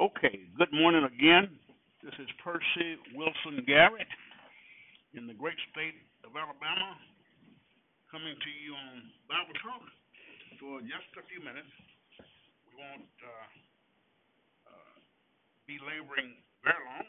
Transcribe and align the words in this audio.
Okay, 0.00 0.48
good 0.56 0.72
morning 0.72 1.04
again. 1.04 1.60
This 2.00 2.16
is 2.16 2.28
Percy 2.40 2.96
Wilson 3.12 3.60
Garrett 3.68 4.08
in 5.12 5.28
the 5.28 5.36
great 5.36 5.60
state 5.68 5.92
of 6.24 6.32
Alabama, 6.32 6.96
coming 8.08 8.32
to 8.32 8.50
you 8.64 8.72
on 8.72 9.12
Bible 9.28 9.52
Talk 9.60 9.84
for 10.56 10.80
just 10.88 11.04
a 11.20 11.24
few 11.28 11.44
minutes. 11.44 11.68
We 12.16 12.80
won't 12.80 13.12
uh, 13.20 14.72
uh, 14.72 14.96
be 15.68 15.76
laboring 15.84 16.32
very 16.64 16.80
long. 16.80 17.04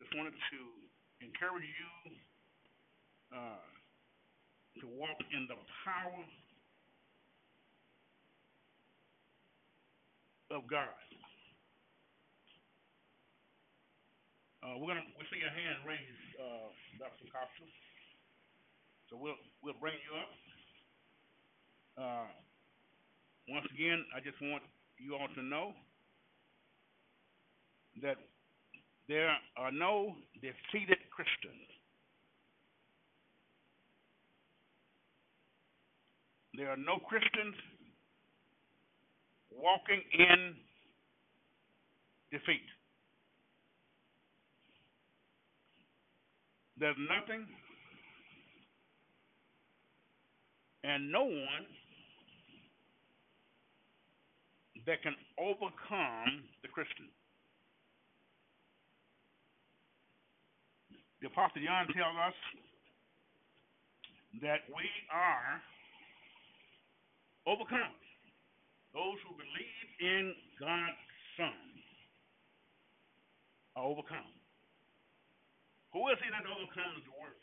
Just 0.00 0.16
wanted 0.16 0.32
to 0.32 0.60
encourage 1.20 1.68
you 1.68 2.16
uh, 3.28 3.60
to 4.80 4.88
walk 4.88 5.20
in 5.36 5.44
the 5.52 5.60
power 5.84 6.24
of 10.48 10.64
God. 10.64 11.03
Uh, 14.64 14.80
we're 14.80 14.96
gonna 14.96 15.04
we 15.20 15.28
see 15.28 15.44
your 15.44 15.52
hand 15.52 15.84
raised, 15.84 16.24
uh, 16.40 16.72
Dr. 16.96 17.28
Costa. 17.28 17.68
So 19.10 19.20
we'll 19.20 19.36
we'll 19.60 19.76
bring 19.76 19.92
you 20.00 20.12
up. 20.16 20.32
Uh, 22.00 22.28
once 23.52 23.66
again, 23.74 24.00
I 24.16 24.24
just 24.24 24.40
want 24.40 24.62
you 24.96 25.16
all 25.20 25.28
to 25.36 25.42
know 25.42 25.76
that 28.00 28.16
there 29.06 29.36
are 29.58 29.70
no 29.70 30.16
defeated 30.40 30.96
Christians. 31.12 31.68
There 36.56 36.70
are 36.70 36.80
no 36.80 36.96
Christians 37.04 37.54
walking 39.52 40.00
in 40.18 40.54
defeat. 42.32 42.64
There's 46.84 47.00
nothing 47.08 47.46
and 50.84 51.10
no 51.10 51.24
one 51.24 51.64
that 54.84 55.00
can 55.02 55.16
overcome 55.40 56.44
the 56.60 56.68
Christian. 56.68 57.08
The 61.22 61.28
Apostle 61.28 61.62
John 61.64 61.86
tells 61.86 62.16
us 62.20 62.36
that 64.42 64.68
we 64.68 64.84
are 65.08 65.62
overcome. 67.46 67.96
Those 68.92 69.16
who 69.26 69.32
believe 69.40 69.88
in 70.00 70.34
God's 70.60 71.00
Son 71.38 71.64
are 73.74 73.84
overcome. 73.84 74.43
Who 75.94 76.10
is 76.10 76.18
he 76.18 76.26
that 76.34 76.42
overcomes 76.42 77.06
the 77.06 77.14
world? 77.14 77.38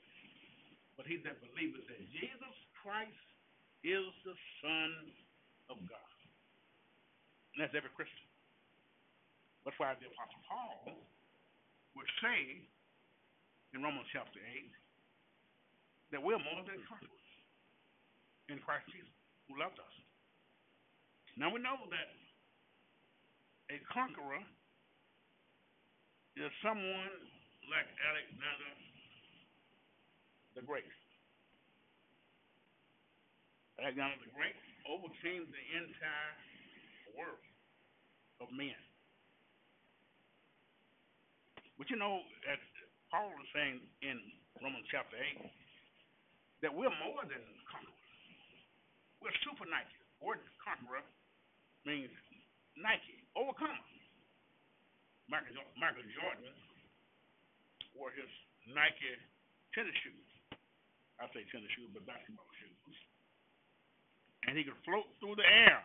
But 1.00 1.08
he 1.08 1.24
that 1.24 1.40
believeth 1.40 1.88
that 1.88 2.04
Jesus 2.12 2.56
Christ 2.84 3.16
is 3.82 4.12
the 4.28 4.36
Son 4.60 4.92
of 5.72 5.80
God. 5.88 6.16
And 7.56 7.64
that's 7.64 7.72
every 7.72 7.90
Christian. 7.96 8.28
That's 9.64 9.80
why 9.80 9.96
the 9.96 10.12
Apostle 10.12 10.44
Paul 10.52 11.00
would 11.96 12.12
say 12.20 12.68
in 13.72 13.80
Romans 13.80 14.12
chapter 14.12 14.44
8 14.44 14.68
that 16.12 16.20
we're 16.20 16.42
more 16.44 16.62
than 16.68 16.84
conquerors 16.92 17.28
in 18.52 18.60
Christ 18.68 18.84
Jesus, 18.92 19.16
who 19.48 19.56
loved 19.56 19.80
us. 19.80 19.96
Now 21.40 21.48
we 21.56 21.64
know 21.64 21.80
that 21.88 22.12
a 23.72 23.80
conqueror 23.88 24.44
is 26.36 26.52
someone 26.60 27.16
like 27.70 27.90
Alexander 28.02 28.72
the 30.55 30.64
Great. 30.66 30.88
Alexander 33.80 34.17
the 34.22 34.32
Great 34.33 34.58
overcame 34.89 35.45
the 35.49 35.66
entire 35.77 36.33
world 37.17 37.45
of 38.42 38.49
men. 38.54 38.77
But 41.77 41.89
you 41.89 41.98
know, 41.98 42.22
as 42.49 42.61
Paul 43.10 43.33
is 43.42 43.49
saying 43.54 43.82
in 44.05 44.17
Romans 44.61 44.86
chapter 44.89 45.17
8, 45.17 45.49
that 46.61 46.70
we're 46.70 46.93
more 47.02 47.26
than 47.26 47.42
conquerors. 47.66 48.05
We're 49.17 49.33
super 49.42 49.66
Nike. 49.66 49.98
The 50.22 50.30
word 50.30 50.42
conqueror 50.61 51.02
means 51.86 52.14
Nike, 52.78 53.26
overcomer. 53.33 53.82
Michael, 55.26 55.64
Michael 55.80 56.05
Jordan 56.14 56.54
wore 57.96 58.12
his 58.14 58.30
Nike 58.70 59.16
tennis 59.76 59.96
shoes. 60.04 60.30
I 61.22 61.30
say 61.32 61.46
tennis 61.54 61.70
shoes, 61.78 61.92
but 61.94 62.06
basketball 62.08 62.50
shoes. 62.58 62.98
And 64.50 64.58
he 64.58 64.66
could 64.66 64.80
float 64.84 65.06
through 65.22 65.38
the 65.38 65.46
air 65.46 65.80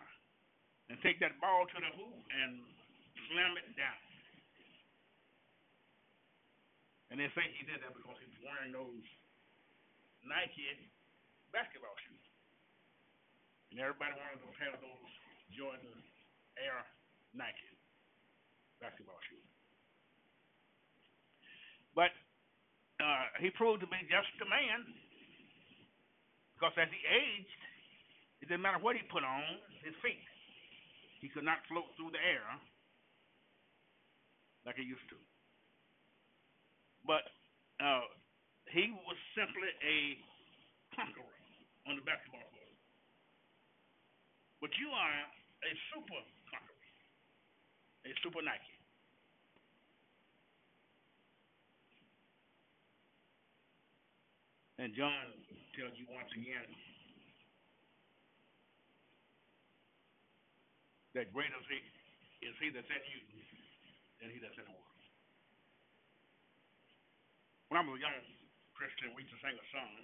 and 0.89 0.97
take 1.05 1.21
that 1.21 1.37
ball 1.43 1.69
to 1.69 1.77
the 1.77 1.93
hoop 1.93 2.19
and 2.33 2.65
slam 3.29 3.53
it 3.61 3.69
down. 3.77 4.01
And 7.13 7.21
they 7.23 7.31
think 7.37 7.55
he 7.55 7.69
did 7.69 7.85
that 7.85 7.95
because 7.95 8.19
he 8.19 8.27
was 8.27 8.41
wearing 8.43 8.73
those 8.75 9.07
Nike 10.27 10.67
basketball 11.55 11.95
shoes. 12.03 12.27
And 13.71 13.79
everybody 13.79 14.17
wanted 14.19 14.43
to 14.43 14.51
have 14.67 14.81
those 14.83 15.11
Jordan 15.55 15.97
Air 16.59 16.81
Nike 17.37 17.77
basketball 18.81 19.21
shoes. 19.31 19.56
But 21.97 22.13
uh, 23.01 23.25
he 23.41 23.49
proved 23.57 23.81
to 23.81 23.89
be 23.89 23.97
just 24.13 24.29
a 24.45 24.49
man 24.53 24.85
because 26.53 26.77
as 26.77 26.93
he 26.93 27.01
aged, 27.09 27.61
it 28.45 28.53
didn't 28.53 28.61
matter 28.61 28.81
what 28.81 29.01
he 29.01 29.03
put 29.09 29.25
on 29.25 29.45
his 29.81 29.97
feet. 30.05 30.21
He 31.25 31.33
could 31.33 31.49
not 31.49 31.65
float 31.73 31.89
through 31.97 32.13
the 32.13 32.21
air 32.21 32.45
like 34.69 34.77
he 34.77 34.85
used 34.85 35.09
to. 35.09 35.17
But 37.09 37.25
uh, 37.81 38.05
he 38.69 38.93
was 38.93 39.17
simply 39.33 39.73
a 39.81 40.21
conqueror 40.93 41.37
on 41.89 41.97
the 41.97 42.05
basketball 42.05 42.45
court. 42.45 42.77
But 44.61 44.73
you 44.77 44.93
are 44.93 45.17
a 45.65 45.73
super 45.93 46.21
conqueror, 46.53 46.85
a 48.05 48.13
super 48.21 48.45
Nike. 48.45 48.76
And 54.77 54.93
John 54.93 55.33
tells 55.73 55.97
you 55.97 56.05
once 56.13 56.29
again 56.37 56.69
that 61.17 61.33
greater 61.33 61.57
is 61.57 61.69
he, 61.73 61.81
is 62.45 62.57
he 62.61 62.69
that's 62.69 62.85
in 62.93 63.05
you 63.09 63.21
than 64.21 64.29
he 64.29 64.37
that's 64.37 64.57
in 64.61 64.69
the 64.69 64.77
world. 64.77 65.01
When 67.73 67.81
I 67.81 67.89
was 67.89 67.97
a 67.97 68.05
young 68.05 68.21
Christian, 68.77 69.17
we 69.17 69.25
used 69.25 69.33
to 69.33 69.41
sing 69.41 69.57
a 69.57 69.67
song. 69.73 69.97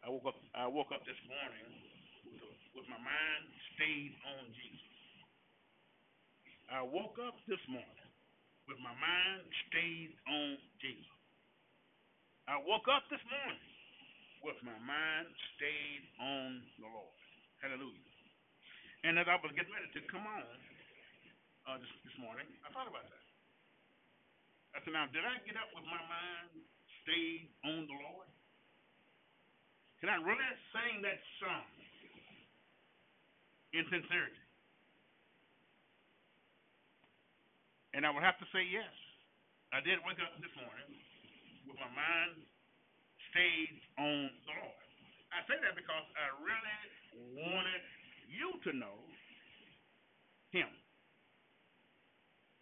I 0.00 0.08
woke 0.08 0.24
up. 0.32 0.40
I 0.56 0.64
woke 0.64 0.96
up 0.96 1.04
this 1.04 1.20
morning 1.28 1.68
with, 2.24 2.56
with 2.72 2.86
my 2.88 2.96
mind 2.96 3.42
stayed 3.76 4.16
on 4.24 4.48
Jesus. 4.56 4.96
I 6.72 6.80
woke 6.80 7.20
up 7.20 7.36
this 7.44 7.60
morning 7.68 7.99
with 8.70 8.78
my 8.86 8.94
mind 8.94 9.42
stayed 9.66 10.14
on 10.30 10.54
Jesus. 10.78 11.18
I 12.46 12.54
woke 12.62 12.86
up 12.86 13.02
this 13.10 13.22
morning 13.26 13.58
with 14.46 14.54
my 14.62 14.78
mind 14.86 15.26
stayed 15.58 16.06
on 16.22 16.62
the 16.78 16.86
Lord. 16.86 17.18
Hallelujah. 17.58 18.06
And 19.02 19.18
as 19.18 19.26
I 19.26 19.42
was 19.42 19.50
getting 19.58 19.74
ready 19.74 19.90
to 19.90 20.00
come 20.06 20.22
on 20.22 20.46
uh, 21.66 21.82
this, 21.82 21.90
this 22.06 22.16
morning, 22.22 22.46
I 22.62 22.70
thought 22.70 22.86
about 22.86 23.10
that. 23.10 23.26
I 24.70 24.86
said, 24.86 24.94
now, 24.94 25.10
did 25.10 25.26
I 25.26 25.42
get 25.42 25.58
up 25.58 25.66
with 25.74 25.84
my 25.90 26.02
mind 26.06 26.62
stayed 27.02 27.50
on 27.66 27.90
the 27.90 27.96
Lord? 28.06 28.30
Can 29.98 30.14
I 30.14 30.22
really 30.22 30.50
sing 30.70 31.02
that 31.02 31.18
song 31.42 31.66
in 33.74 33.82
sincerity? 33.90 34.39
And 37.94 38.06
I 38.06 38.10
would 38.14 38.22
have 38.22 38.38
to 38.38 38.48
say 38.54 38.62
yes. 38.62 38.90
I 39.74 39.82
did 39.82 39.98
wake 40.06 40.18
up 40.22 40.34
this 40.38 40.54
morning 40.58 40.90
with 41.66 41.78
my 41.78 41.90
mind 41.90 42.38
stayed 43.30 43.78
on 43.98 44.30
the 44.46 44.54
Lord. 44.58 44.82
I 45.30 45.42
say 45.46 45.58
that 45.62 45.74
because 45.78 46.06
I 46.18 46.26
really 46.42 46.80
wanted 47.38 47.82
you 48.30 48.58
to 48.66 48.70
know 48.74 48.98
Him 50.50 50.70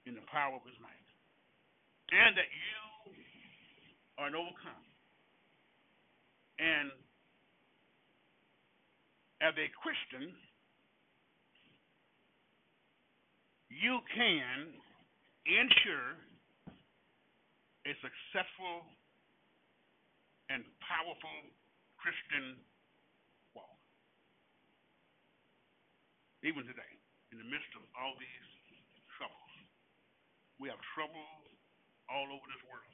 in 0.05 0.17
the 0.17 0.25
power 0.29 0.57
of 0.57 0.65
His 0.65 0.77
might. 0.81 1.09
And 2.13 2.37
that 2.37 2.49
you 2.49 3.13
are 4.17 4.29
an 4.29 4.37
overcomer. 4.37 4.89
And 6.61 6.89
as 9.41 9.55
a 9.57 9.69
Christian, 9.77 10.33
you 13.69 14.01
can 14.13 14.88
ensure 15.49 16.21
a 17.89 17.93
successful 18.05 18.85
and 20.53 20.61
powerful 20.85 21.39
Christian 21.97 22.61
walk. 23.57 23.81
Even 26.45 26.69
today, 26.69 26.93
in 27.33 27.41
the 27.41 27.49
midst 27.49 27.73
of 27.77 27.85
all 27.97 28.13
these 28.21 28.49
troubles, 29.17 29.53
we 30.61 30.69
have 30.69 30.81
trouble 30.93 31.25
all 32.13 32.29
over 32.29 32.45
this 32.53 32.65
world. 32.69 32.93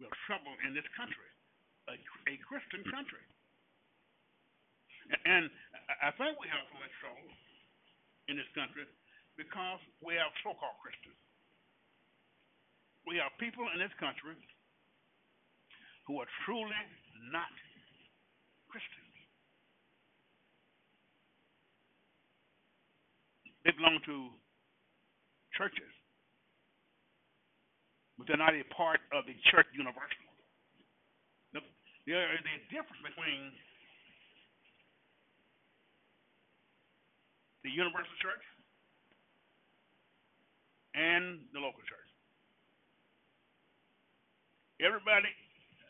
We 0.00 0.08
have 0.08 0.16
trouble 0.24 0.56
in 0.64 0.72
this 0.72 0.88
country, 0.96 1.28
a, 1.92 1.96
a 2.32 2.34
Christian 2.48 2.80
country. 2.88 3.24
And 5.24 5.48
I 6.04 6.12
think 6.16 6.36
we 6.36 6.48
have 6.52 6.64
so 6.68 6.76
much 6.80 6.92
trouble 7.00 7.28
in 8.28 8.36
this 8.36 8.48
country 8.52 8.84
because 9.38 9.78
we 10.02 10.18
have 10.18 10.34
so-called 10.42 10.82
Christians. 10.82 11.14
We 13.06 13.22
have 13.22 13.30
people 13.38 13.64
in 13.70 13.78
this 13.78 13.94
country 14.02 14.34
who 16.10 16.18
are 16.18 16.26
truly 16.44 16.82
not 17.30 17.54
Christians. 18.66 19.14
They 23.64 23.70
belong 23.78 24.02
to 24.10 24.34
churches, 25.54 25.92
but 28.18 28.26
they're 28.26 28.40
not 28.40 28.58
a 28.58 28.66
part 28.74 28.98
of 29.14 29.24
the 29.24 29.38
church 29.54 29.70
universal. 29.72 30.26
There 32.08 32.32
is 32.32 32.40
a 32.40 32.58
difference 32.72 33.04
between 33.04 33.52
the 37.60 37.68
universal 37.68 38.16
church 38.24 38.40
and 40.98 41.38
the 41.54 41.62
local 41.62 41.78
church. 41.86 42.10
Everybody 44.82 45.30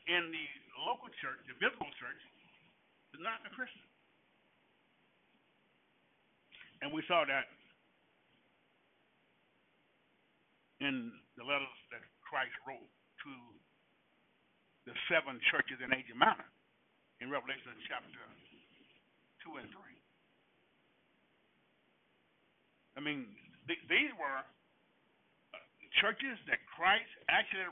in 0.08 0.28
the 0.28 0.44
local 0.84 1.08
church, 1.24 1.40
the 1.48 1.56
visible 1.56 1.88
church, 1.96 2.20
is 3.16 3.20
not 3.24 3.40
a 3.48 3.50
Christian. 3.56 3.88
And 6.84 6.92
we 6.92 7.00
saw 7.08 7.24
that 7.24 7.48
in 10.84 11.10
the 11.40 11.44
letters 11.44 11.78
that 11.90 12.04
Christ 12.22 12.54
wrote 12.68 12.92
to 13.24 13.32
the 14.86 14.94
seven 15.08 15.40
churches 15.50 15.80
in 15.82 15.90
Asia 15.90 16.14
Minor 16.14 16.46
in 17.20 17.32
Revelation 17.32 17.74
chapter 17.88 18.22
2 19.42 19.58
and 19.58 19.68
3. 19.68 19.74
I 22.96 23.00
mean, 23.02 23.26
th- 23.66 23.84
these 23.90 24.12
were 24.14 24.46
churches 26.00 26.36
that 26.50 26.58
Christ 26.74 27.10
actually 27.28 27.68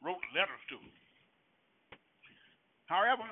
wrote 0.00 0.20
letters 0.34 0.62
to. 0.72 0.78
However, 2.88 3.28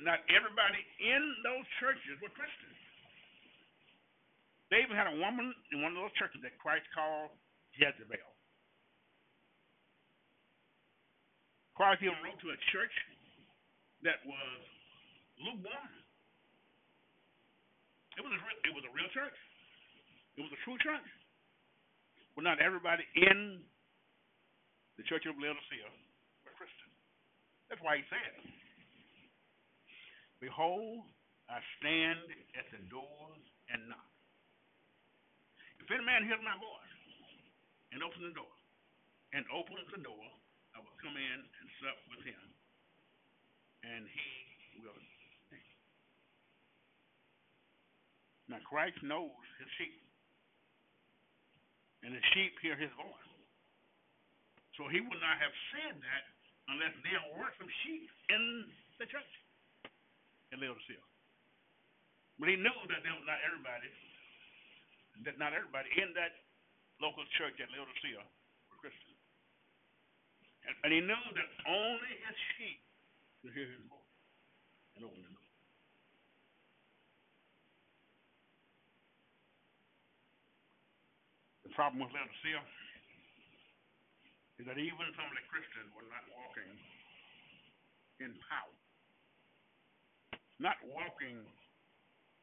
not 0.00 0.24
everybody 0.32 0.80
in 0.98 1.22
those 1.44 1.66
churches 1.78 2.16
were 2.18 2.32
Christians. 2.32 2.80
They 4.72 4.80
even 4.82 4.96
had 4.96 5.06
a 5.06 5.16
woman 5.20 5.54
in 5.70 5.84
one 5.84 5.92
of 5.94 6.00
those 6.00 6.16
churches 6.18 6.40
that 6.42 6.56
Christ 6.58 6.88
called 6.96 7.30
Jezebel. 7.76 8.32
Christ 11.76 12.02
even 12.02 12.18
wrote 12.24 12.38
to 12.42 12.50
a 12.54 12.58
church 12.70 12.94
that 14.06 14.22
was 14.24 14.60
lukewarm. 15.42 15.90
It 18.14 18.22
was 18.22 18.30
a 18.30 18.40
real, 18.40 18.58
it 18.62 18.72
was 18.74 18.84
a 18.86 18.92
real 18.94 19.10
church. 19.10 19.38
It 20.38 20.42
was 20.42 20.54
a 20.54 20.60
true 20.62 20.78
church. 20.78 21.06
But 22.34 22.46
not 22.46 22.62
everybody 22.62 23.02
in 23.14 23.62
the 24.96 25.04
church 25.06 25.26
of 25.26 25.34
Laodicea 25.38 25.90
were 26.46 26.54
Christian. 26.54 26.90
That's 27.68 27.82
why 27.82 27.98
he 27.98 28.04
said, 28.06 28.34
Behold, 30.38 31.08
I 31.48 31.58
stand 31.80 32.24
at 32.54 32.66
the 32.70 32.82
doors 32.92 33.42
and 33.72 33.88
knock. 33.88 34.12
If 35.80 35.90
any 35.92 36.04
man 36.04 36.24
hears 36.24 36.40
my 36.40 36.56
voice 36.56 36.94
and 37.92 38.00
opens 38.00 38.24
the 38.24 38.36
door, 38.36 38.54
and 39.34 39.42
opens 39.50 39.88
the 39.90 40.00
door, 40.00 40.26
I 40.72 40.80
will 40.80 40.96
come 41.02 41.18
in 41.18 41.38
and 41.42 41.66
sup 41.82 41.98
with 42.08 42.22
him, 42.22 42.44
and 43.82 44.06
he 44.06 44.30
will. 44.80 44.94
Now 48.48 48.60
Christ 48.68 49.00
knows 49.02 49.44
his 49.58 49.68
sheep, 49.80 50.04
and 52.04 52.12
the 52.12 52.20
sheep 52.36 52.52
hear 52.60 52.76
his 52.76 52.92
voice. 52.92 53.23
So 54.74 54.90
he 54.90 54.98
would 54.98 55.22
not 55.22 55.38
have 55.38 55.54
said 55.70 55.94
that 56.02 56.24
unless 56.66 56.94
there 57.06 57.22
were 57.38 57.50
some 57.58 57.70
sheep 57.84 58.10
in 58.30 58.66
the 58.98 59.06
church 59.06 59.32
in 60.50 60.58
Laodicea. 60.58 61.02
But 62.42 62.50
he 62.50 62.58
knew 62.58 62.78
that 62.90 63.00
there 63.06 63.14
was 63.14 63.26
not 63.26 63.38
everybody, 63.46 63.86
that 65.22 65.38
not 65.38 65.54
everybody 65.54 65.86
in 65.94 66.10
that 66.18 66.34
local 66.98 67.22
church 67.38 67.54
at 67.62 67.70
Laodicea 67.70 68.18
were 68.18 68.78
Christians. 68.82 69.22
And, 70.66 70.74
and 70.82 70.90
he 70.90 71.00
knew 71.04 71.24
that 71.38 71.48
only 71.70 72.12
his 72.26 72.38
sheep 72.58 72.82
could 73.42 73.54
hear 73.54 73.70
his 73.70 73.84
voice 73.86 74.18
and 74.98 75.06
open 75.06 75.22
the 75.22 75.30
door. 75.30 75.50
The 81.62 81.72
problem 81.78 82.02
with 82.02 82.10
Laodicea 82.10 82.58
is 84.58 84.64
that 84.70 84.78
even 84.78 85.06
some 85.18 85.26
of 85.26 85.34
the 85.34 85.46
Christians 85.50 85.90
were 85.94 86.06
not 86.06 86.22
walking 86.30 86.70
in 88.22 88.30
power, 88.46 88.76
not 90.62 90.78
walking 90.86 91.42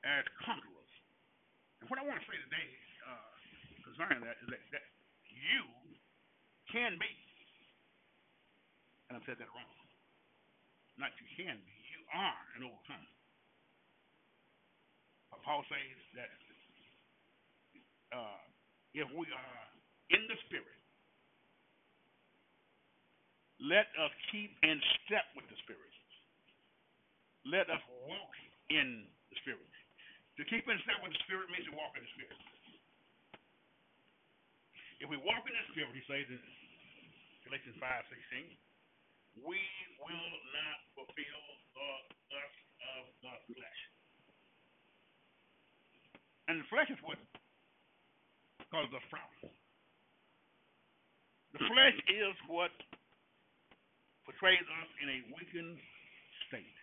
as 0.04 0.24
conquerors. 0.44 0.94
And 1.80 1.88
what 1.88 1.98
I 1.98 2.04
want 2.04 2.20
to 2.20 2.26
say 2.28 2.36
today 2.36 2.70
uh, 3.08 3.32
concerning 3.88 4.22
that 4.28 4.36
is 4.44 4.48
that, 4.52 4.62
that 4.76 4.86
you 5.32 5.64
can 6.68 7.00
be, 7.00 7.12
and 9.08 9.16
I've 9.16 9.26
said 9.26 9.40
that 9.40 9.50
wrong, 9.56 9.76
not 11.00 11.16
you 11.18 11.28
can 11.40 11.56
be, 11.64 11.76
you 11.96 12.02
are 12.12 12.42
an 12.60 12.68
overcomer. 12.68 13.12
Paul 15.42 15.66
says 15.66 15.98
that 16.14 16.30
uh, 18.14 18.42
if 18.94 19.10
we 19.18 19.26
are 19.34 19.62
in 20.14 20.22
the 20.30 20.38
Spirit, 20.46 20.61
let 23.62 23.94
us 24.02 24.10
keep 24.34 24.58
in 24.66 24.82
step 25.06 25.30
with 25.38 25.46
the 25.46 25.58
Spirit. 25.62 25.94
Let 27.46 27.70
us 27.70 27.82
walk 28.10 28.34
in 28.74 29.06
the 29.30 29.38
Spirit. 29.46 29.70
To 30.42 30.44
keep 30.50 30.66
in 30.66 30.78
step 30.82 30.98
with 31.06 31.14
the 31.14 31.22
Spirit 31.30 31.46
means 31.54 31.70
to 31.70 31.76
walk 31.78 31.94
in 31.94 32.02
the 32.02 32.14
Spirit. 32.18 32.42
If 34.98 35.10
we 35.10 35.18
walk 35.22 35.46
in 35.46 35.54
the 35.54 35.68
Spirit, 35.74 35.94
he 35.94 36.02
says 36.10 36.26
in 36.30 36.42
Galatians 37.46 37.78
5 37.78 37.86
16, 38.34 39.46
we 39.46 39.62
will 40.02 40.34
not 40.58 40.78
fulfill 40.98 41.44
the 41.78 41.94
lust 42.34 42.62
of 42.98 43.04
the 43.22 43.34
flesh. 43.54 43.82
And 46.50 46.66
the 46.66 46.68
flesh 46.70 46.90
is 46.90 47.02
what 47.06 47.22
causes 48.74 48.94
us 48.94 49.06
problems. 49.14 49.54
The 51.54 51.62
flesh 51.70 51.98
is 52.10 52.36
what 52.50 52.74
portrays 54.32 54.64
us 54.64 54.90
in 55.04 55.08
a 55.12 55.20
weakened 55.36 55.76
state. 56.48 56.78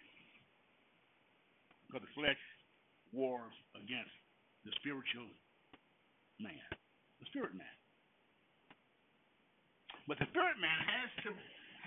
Because 1.88 2.04
the 2.04 2.12
flesh 2.12 2.42
wars 3.08 3.56
against 3.72 4.12
the 4.68 4.72
spiritual 4.76 5.32
man, 6.36 6.68
the 7.24 7.26
spirit 7.32 7.56
man. 7.56 7.76
But 10.04 10.20
the 10.20 10.28
spirit 10.28 10.60
man 10.60 10.76
has 10.84 11.08
to 11.24 11.30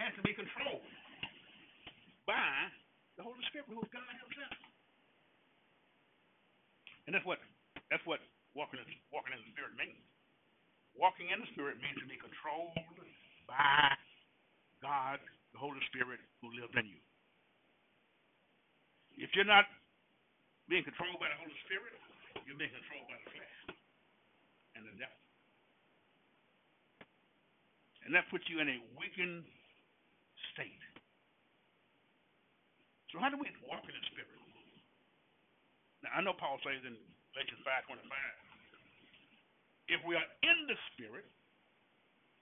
has 0.02 0.14
to 0.18 0.24
be 0.26 0.34
controlled 0.34 0.82
by 2.26 2.74
the 3.18 3.22
Holy 3.22 3.42
Spirit, 3.54 3.70
who 3.70 3.78
is 3.78 3.92
God 3.94 4.02
Himself. 4.18 4.58
And 7.06 7.14
that's 7.14 7.26
what 7.26 7.38
that's 7.94 8.02
what 8.10 8.18
walking 8.58 8.82
in, 8.82 8.90
walking 9.14 9.38
in 9.38 9.42
the 9.46 9.52
Spirit 9.54 9.78
means. 9.78 10.02
Walking 10.98 11.30
in 11.30 11.38
the 11.38 11.50
Spirit 11.54 11.78
means 11.82 12.02
to 12.02 12.10
be 12.10 12.18
controlled 12.18 12.74
by 13.46 13.94
God, 14.82 15.22
the 15.52 15.60
Holy 15.60 15.82
Spirit, 15.92 16.20
who 16.40 16.52
lives 16.56 16.74
in 16.76 16.88
you. 16.88 17.02
If 19.20 19.36
you're 19.36 19.48
not 19.48 19.68
being 20.72 20.88
controlled 20.88 21.20
by 21.20 21.28
the 21.28 21.40
Holy 21.40 21.58
Spirit, 21.68 21.94
you're 22.48 22.58
being 22.58 22.72
controlled 22.72 23.08
by 23.12 23.20
the 23.20 23.30
flesh 23.36 23.58
and 24.80 24.88
the 24.88 24.96
devil. 24.96 25.22
And 28.08 28.16
that 28.16 28.26
puts 28.32 28.48
you 28.50 28.64
in 28.64 28.72
a 28.72 28.80
weakened 28.98 29.46
state. 30.56 30.84
So 33.12 33.20
how 33.20 33.28
do 33.28 33.36
we 33.36 33.52
walk 33.68 33.84
in 33.84 33.94
the 33.94 34.08
Spirit? 34.16 34.40
Now 36.02 36.18
I 36.18 36.20
know 36.24 36.34
Paul 36.34 36.58
says 36.64 36.82
in 36.88 36.96
Galatians 37.36 37.62
five 37.68 37.86
twenty 37.86 38.08
five, 38.08 38.36
if 39.92 40.00
we 40.08 40.16
are 40.16 40.26
in 40.48 40.58
the 40.72 40.80
Spirit, 40.96 41.28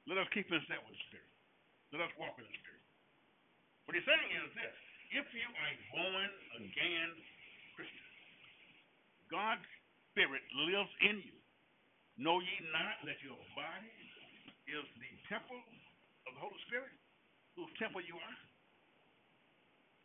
let 0.05 0.21
us 0.21 0.29
keep 0.31 0.47
in 0.47 0.61
step 0.69 0.79
with 0.85 0.93
the 0.93 1.03
Spirit. 1.09 1.33
Let 1.91 2.05
us 2.05 2.13
walk 2.15 2.37
in 2.37 2.45
the 2.45 2.55
Spirit. 2.61 2.78
What 3.89 3.97
he's 3.97 4.05
saying 4.05 4.31
is 4.37 4.53
this 4.53 4.75
if 5.17 5.25
you 5.33 5.49
are 5.49 5.65
a 5.73 5.77
born 5.97 6.29
again 6.61 7.09
Christian, 7.73 8.05
God's 9.33 9.65
Spirit 10.13 10.45
lives 10.69 10.93
in 11.09 11.17
you. 11.25 11.33
Know 12.21 12.37
ye 12.37 12.53
not 12.69 13.01
that 13.09 13.17
your 13.25 13.41
body 13.57 13.89
is 14.69 14.85
the 14.93 15.09
temple 15.25 15.57
of 16.29 16.37
the 16.37 16.37
Holy 16.37 16.61
Spirit, 16.69 16.93
whose 17.57 17.73
temple 17.81 18.05
you 18.05 18.13
are? 18.13 18.37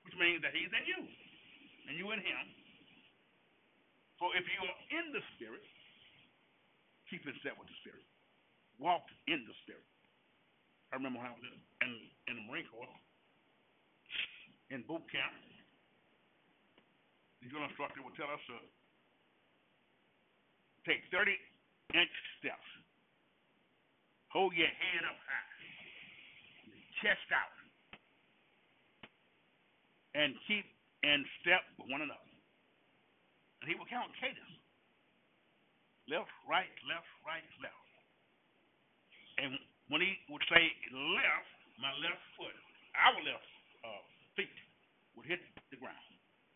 Which 0.09 0.17
means 0.17 0.41
that 0.41 0.57
he's 0.57 0.73
in 0.73 0.85
you, 0.89 1.05
and 1.85 2.01
you 2.01 2.09
in 2.17 2.25
him. 2.25 2.45
So 4.17 4.33
if 4.33 4.49
you 4.49 4.65
are 4.65 4.81
in 4.97 5.13
the 5.13 5.21
Spirit, 5.37 5.61
keep 7.13 7.21
in 7.29 7.37
step 7.45 7.61
with 7.61 7.69
the 7.69 7.77
Spirit. 7.85 8.09
Walk 8.81 9.05
in 9.29 9.45
the 9.45 9.53
Spirit. 9.69 9.85
I 10.89 10.97
remember 10.97 11.21
when 11.21 11.29
I 11.29 11.37
was 11.37 11.45
in, 11.85 11.93
in 12.33 12.41
the 12.41 12.45
Marine 12.49 12.65
Corps, 12.73 12.89
in 14.71 14.81
boot 14.89 15.05
camp, 15.13 15.35
the 17.43 17.49
drill 17.53 17.65
instructor 17.69 18.01
would 18.01 18.17
tell 18.17 18.33
us 18.33 18.41
to 18.49 18.57
take 20.89 21.05
30 21.13 21.33
inch 21.93 22.15
steps. 22.41 22.69
Hold 24.33 24.57
your 24.57 24.69
head 24.69 25.05
up 25.05 25.19
high, 25.21 25.53
your 26.73 26.81
chest 27.05 27.29
out, 27.31 27.57
and 30.17 30.35
keep 30.49 30.65
in 31.05 31.23
step 31.45 31.63
with 31.79 31.93
one 31.93 32.03
another. 32.03 32.33
And 33.61 33.69
he 33.69 33.77
would 33.77 33.89
count 33.89 34.11
cadence. 34.19 34.57
Left, 36.09 36.29
right, 36.45 36.69
left, 36.85 37.09
right, 37.25 37.45
left. 37.61 37.89
And 39.41 39.57
when 39.89 40.01
he 40.01 40.17
would 40.29 40.45
say 40.53 40.65
left, 40.93 41.53
my 41.81 41.93
left 42.01 42.21
foot, 42.37 42.57
our 42.97 43.19
left 43.25 43.51
uh, 43.85 44.05
feet 44.37 44.59
would 45.17 45.27
hit 45.27 45.41
the 45.71 45.79
ground 45.79 45.99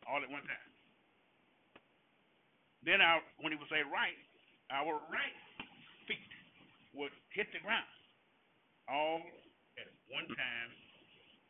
all 0.06 0.22
at 0.22 0.30
one 0.30 0.44
time. 0.46 0.70
Then 2.84 3.02
our, 3.02 3.20
when 3.42 3.52
he 3.52 3.58
would 3.58 3.70
say 3.70 3.82
right, 3.82 4.18
our 4.70 5.00
right 5.10 5.38
feet 6.06 6.32
would 6.94 7.12
hit 7.34 7.50
the 7.52 7.60
ground 7.60 7.88
all 8.86 9.20
at 9.76 9.88
one 10.10 10.26
time 10.30 10.70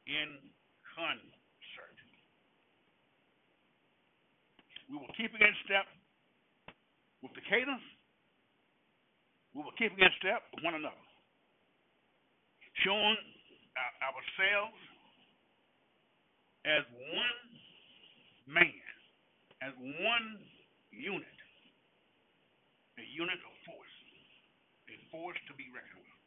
in 0.08 0.28
concert. 0.96 1.96
We 4.88 4.96
will 4.96 5.12
keep 5.14 5.30
in 5.36 5.52
step 5.68 5.84
with 7.20 7.36
the 7.36 7.44
cadence. 7.44 7.84
We 9.52 9.60
will 9.60 9.76
keep 9.76 9.92
in 9.92 10.10
step 10.16 10.48
with 10.54 10.64
one 10.64 10.74
another, 10.80 11.04
showing 12.84 13.20
ourselves 14.00 14.80
as 16.64 16.82
one 16.90 17.40
man, 18.46 18.82
as 19.62 19.72
one 19.78 20.28
unit, 20.90 21.38
a 22.98 23.04
unit 23.14 23.38
of 23.38 23.54
force, 23.66 23.96
a 24.90 24.96
force 25.12 25.38
to 25.46 25.54
be 25.54 25.70
reckoned 25.70 26.02
with. 26.02 26.22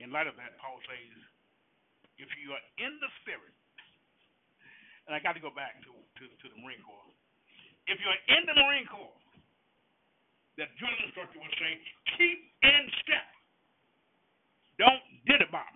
In 0.00 0.14
light 0.14 0.30
of 0.30 0.36
that, 0.38 0.56
Paul 0.62 0.78
says, 0.86 1.16
if 2.16 2.28
you 2.40 2.52
are 2.52 2.64
in 2.78 2.92
the 3.00 3.10
Spirit, 3.24 3.56
and 5.08 5.16
I 5.16 5.20
got 5.20 5.34
to 5.34 5.42
go 5.42 5.50
back 5.50 5.80
to, 5.82 5.90
to, 5.90 6.24
to 6.28 6.46
the 6.46 6.58
Marine 6.62 6.80
Corps. 6.86 7.10
If 7.90 7.98
you're 7.98 8.22
in 8.38 8.46
the 8.46 8.54
Marine 8.54 8.86
Corps, 8.86 9.18
that 10.60 10.70
drill 10.78 10.94
instructor 11.02 11.40
would 11.40 11.56
say, 11.58 11.72
keep 12.14 12.38
in 12.62 12.82
step. 13.02 13.28
Don't 14.78 15.02
did 15.26 15.42
about. 15.42 15.72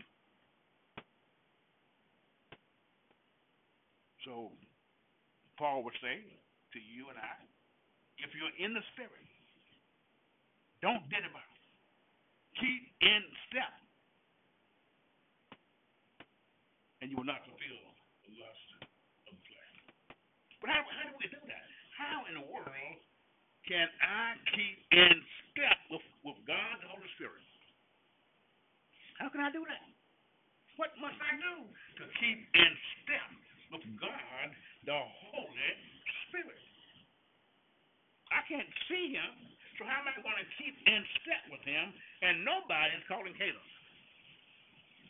So 4.24 4.48
Paul 5.60 5.84
would 5.84 5.96
say 6.00 6.24
to 6.24 6.78
you 6.80 7.12
and 7.12 7.20
I, 7.20 7.36
if 8.18 8.32
you're 8.32 8.56
in 8.56 8.72
the 8.72 8.82
spirit, 8.96 9.28
don't 10.80 11.04
about. 11.04 11.52
Keep 12.60 12.82
in 13.04 13.20
step. 13.48 13.72
And 17.00 17.12
you 17.12 17.16
will 17.20 17.28
not 17.28 17.44
fulfill 17.44 17.84
the 18.24 18.32
lust 18.40 18.68
of 18.80 19.32
the 19.32 19.44
flesh. 19.44 19.74
But 20.60 20.72
how, 20.72 20.80
how 20.88 21.04
do 21.08 21.14
we 21.20 21.28
do 21.28 21.40
that? 21.44 21.66
How 22.00 22.24
in 22.28 22.40
the 22.40 22.46
world 22.48 22.96
can 23.68 23.88
I 24.00 24.36
keep 24.56 24.76
in 24.92 25.14
step 25.52 25.76
with, 25.92 26.04
with 26.24 26.38
God 26.48 26.80
the 26.80 26.88
Holy 26.88 27.08
Spirit? 27.16 27.44
How 29.20 29.28
can 29.28 29.40
I 29.44 29.52
do 29.52 29.64
that? 29.68 29.84
What 30.76 30.92
must 31.00 31.16
I 31.20 31.32
do 31.38 31.54
to 31.64 32.04
keep 32.18 32.40
in 32.44 32.70
step 33.04 33.30
with 33.72 33.84
God 34.00 34.48
the 34.84 34.96
Holy 34.96 35.70
Spirit? 36.28 36.64
I 38.32 38.42
can't 38.50 38.68
see 38.90 39.14
him, 39.14 39.32
so 39.78 39.86
how 39.86 40.02
am 40.02 40.10
I 40.10 40.16
going 40.18 40.38
to 40.38 40.48
keep 40.58 40.74
in 40.86 41.00
step 41.22 41.42
with 41.52 41.62
him 41.62 41.92
and 42.22 42.42
nobody 42.42 42.92
is 42.96 43.04
calling 43.06 43.34
Caleb? 43.38 43.68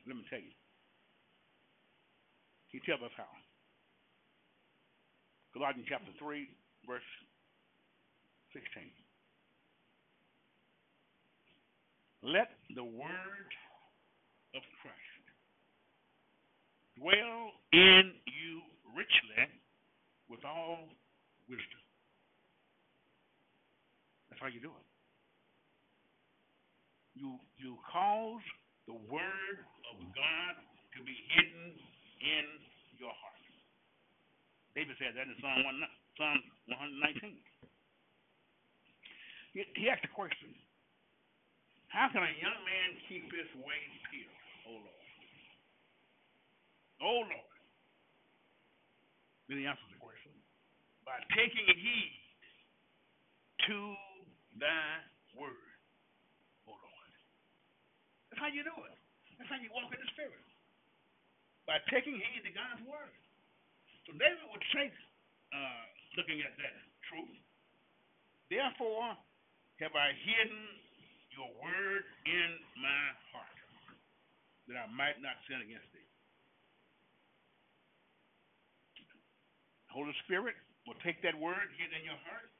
Let 0.06 0.16
me 0.20 0.24
tell 0.28 0.42
you. 0.42 0.52
He 2.68 2.82
tells 2.84 3.00
us 3.06 3.14
how. 3.16 3.30
Colossians 5.54 5.86
chapter 5.88 6.10
3, 6.18 6.48
verse 6.84 7.10
16. 8.52 8.90
Let 12.26 12.50
the 12.74 12.82
word 12.82 13.50
of 14.56 14.62
Christ 14.82 15.13
dwell 16.98 17.52
in 17.72 18.14
you 18.26 18.62
richly 18.94 19.50
with 20.28 20.44
all 20.44 20.88
wisdom. 21.48 21.82
That's 24.30 24.40
how 24.40 24.48
you 24.48 24.60
do 24.60 24.70
it. 24.70 24.86
You 27.14 27.38
you 27.58 27.78
cause 27.86 28.42
the 28.86 28.98
word 29.06 29.56
of 29.94 29.96
God 30.14 30.54
to 30.98 31.00
be 31.06 31.14
hidden 31.34 31.78
in 32.20 32.46
your 32.98 33.14
heart. 33.14 33.42
David 34.74 34.98
said 34.98 35.14
that 35.14 35.30
in 35.30 35.38
Psalm 35.38 35.62
one 35.62 35.78
Psalm 36.18 36.38
one 36.66 36.78
hundred 36.78 36.98
nineteen. 36.98 37.38
He, 39.54 39.62
he 39.78 39.86
asked 39.86 40.02
a 40.02 40.10
question. 40.10 40.50
How 41.86 42.10
can 42.10 42.26
a 42.26 42.34
young 42.42 42.58
man 42.66 42.88
keep 43.06 43.30
his 43.30 43.46
way 43.62 43.78
pure, 44.10 44.34
oh 44.66 44.82
Lord? 44.82 45.03
Oh 47.02 47.22
Lord. 47.26 47.58
Then 49.48 49.60
he 49.60 49.66
answers 49.66 49.90
the 49.92 50.00
question. 50.00 50.32
By 51.04 51.20
taking 51.36 51.68
heed 51.68 52.16
to 53.68 53.76
thy 54.56 55.04
word, 55.36 55.76
oh 56.68 56.76
Lord. 56.76 57.10
That's 58.30 58.40
how 58.40 58.48
you 58.48 58.64
do 58.64 58.76
it. 58.88 58.96
That's 59.36 59.50
how 59.50 59.60
you 59.60 59.68
walk 59.74 59.92
in 59.92 60.00
the 60.00 60.10
spirit. 60.16 60.44
By 61.68 61.80
taking 61.92 62.16
heed 62.16 62.42
to 62.44 62.52
God's 62.52 62.84
word. 62.88 63.14
So 64.08 64.12
David 64.16 64.44
would 64.52 64.64
say, 64.72 64.92
uh, 65.52 65.84
looking 66.16 66.40
at 66.44 66.52
that 66.60 66.76
truth, 67.08 67.40
therefore 68.52 69.16
have 69.80 69.94
I 69.96 70.12
hidden 70.22 70.64
your 71.34 71.50
word 71.58 72.04
in 72.30 72.50
my 72.78 73.04
heart, 73.34 73.58
that 74.70 74.76
I 74.78 74.86
might 74.92 75.18
not 75.18 75.34
sin 75.50 75.58
against 75.60 75.90
thee. 75.90 76.13
Holy 79.94 80.14
Spirit 80.26 80.58
will 80.90 80.98
take 81.06 81.22
that 81.22 81.38
word 81.38 81.70
get 81.78 81.94
in 81.94 82.02
your 82.02 82.18
heart 82.26 82.50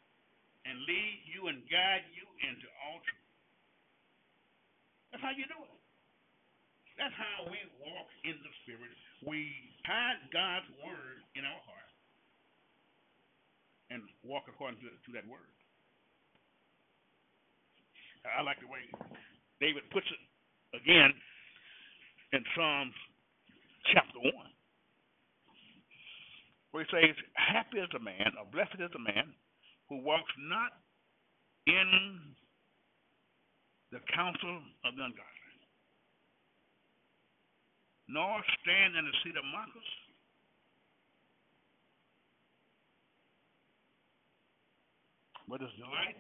and 0.65 0.79
lead 0.87 1.19
you 1.27 1.51
and 1.51 1.61
guide 1.67 2.07
you 2.15 2.25
into 2.47 2.67
all 2.87 3.03
truth. 3.03 3.29
That's 5.11 5.23
how 5.27 5.35
you 5.35 5.45
do 5.51 5.59
it. 5.59 5.75
That's 6.95 7.15
how 7.19 7.51
we 7.51 7.59
walk 7.83 8.09
in 8.23 8.39
the 8.39 8.53
Spirit. 8.63 8.95
We 9.27 9.51
hide 9.83 10.23
God's 10.31 10.71
word 10.79 11.27
in 11.35 11.43
our 11.43 11.63
heart 11.67 11.91
and 13.91 14.01
walk 14.23 14.47
according 14.47 14.79
to, 14.87 14.89
to 14.95 15.11
that 15.19 15.27
word. 15.27 15.51
I 18.25 18.41
like 18.47 18.63
the 18.63 18.71
way 18.71 18.87
David 19.61 19.85
puts 19.91 20.07
it 20.07 20.23
again 20.73 21.13
in 22.33 22.41
Psalms 22.57 22.95
chapter 23.93 24.23
1, 24.23 24.33
where 26.75 26.83
he 26.83 26.91
says, 26.91 27.15
Happy 27.39 27.79
is 27.79 27.87
the 27.95 28.03
man, 28.03 28.35
or 28.35 28.51
blessed 28.51 28.83
is 28.83 28.91
the 28.91 28.99
man, 28.99 29.31
who 29.87 30.03
walks 30.03 30.35
not 30.51 30.75
in 31.71 32.35
the 33.95 34.03
counsel 34.11 34.59
of 34.83 34.91
the 34.99 35.07
ungodly, 35.07 35.55
nor 38.11 38.43
stand 38.59 38.99
in 38.99 39.07
the 39.07 39.15
seat 39.23 39.39
of 39.39 39.47
mockers, 39.55 39.91
But 45.45 45.61
his 45.61 45.77
delight 45.77 46.17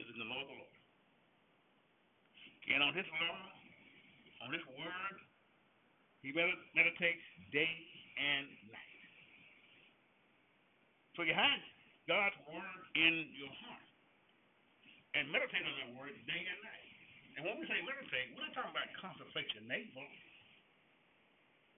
is 0.00 0.08
in 0.08 0.16
the 0.16 0.24
law 0.24 0.40
of 0.40 0.48
the 0.48 0.56
Lord. 0.56 0.76
And 2.72 2.80
on 2.80 2.96
his 2.96 3.04
law, 3.12 3.38
on 4.48 4.56
his 4.56 4.64
word, 4.72 5.16
he 6.24 6.32
meditates 6.32 7.24
day 7.52 7.68
and 8.16 8.48
night. 8.72 8.87
So 11.18 11.26
you 11.26 11.34
hide 11.34 11.58
God's 12.06 12.38
word 12.46 12.82
in 12.94 13.26
your 13.34 13.50
heart 13.50 13.88
and 15.18 15.26
meditate 15.34 15.66
on 15.66 15.74
that 15.82 15.90
word 15.98 16.14
day 16.30 16.42
and 16.46 16.60
night. 16.62 16.94
And 17.34 17.40
when 17.42 17.58
we 17.58 17.66
say 17.66 17.74
meditate, 17.82 18.38
we're 18.38 18.46
not 18.46 18.54
talking 18.54 18.70
about 18.70 18.86
contemplation 19.02 19.66
navel. 19.66 20.06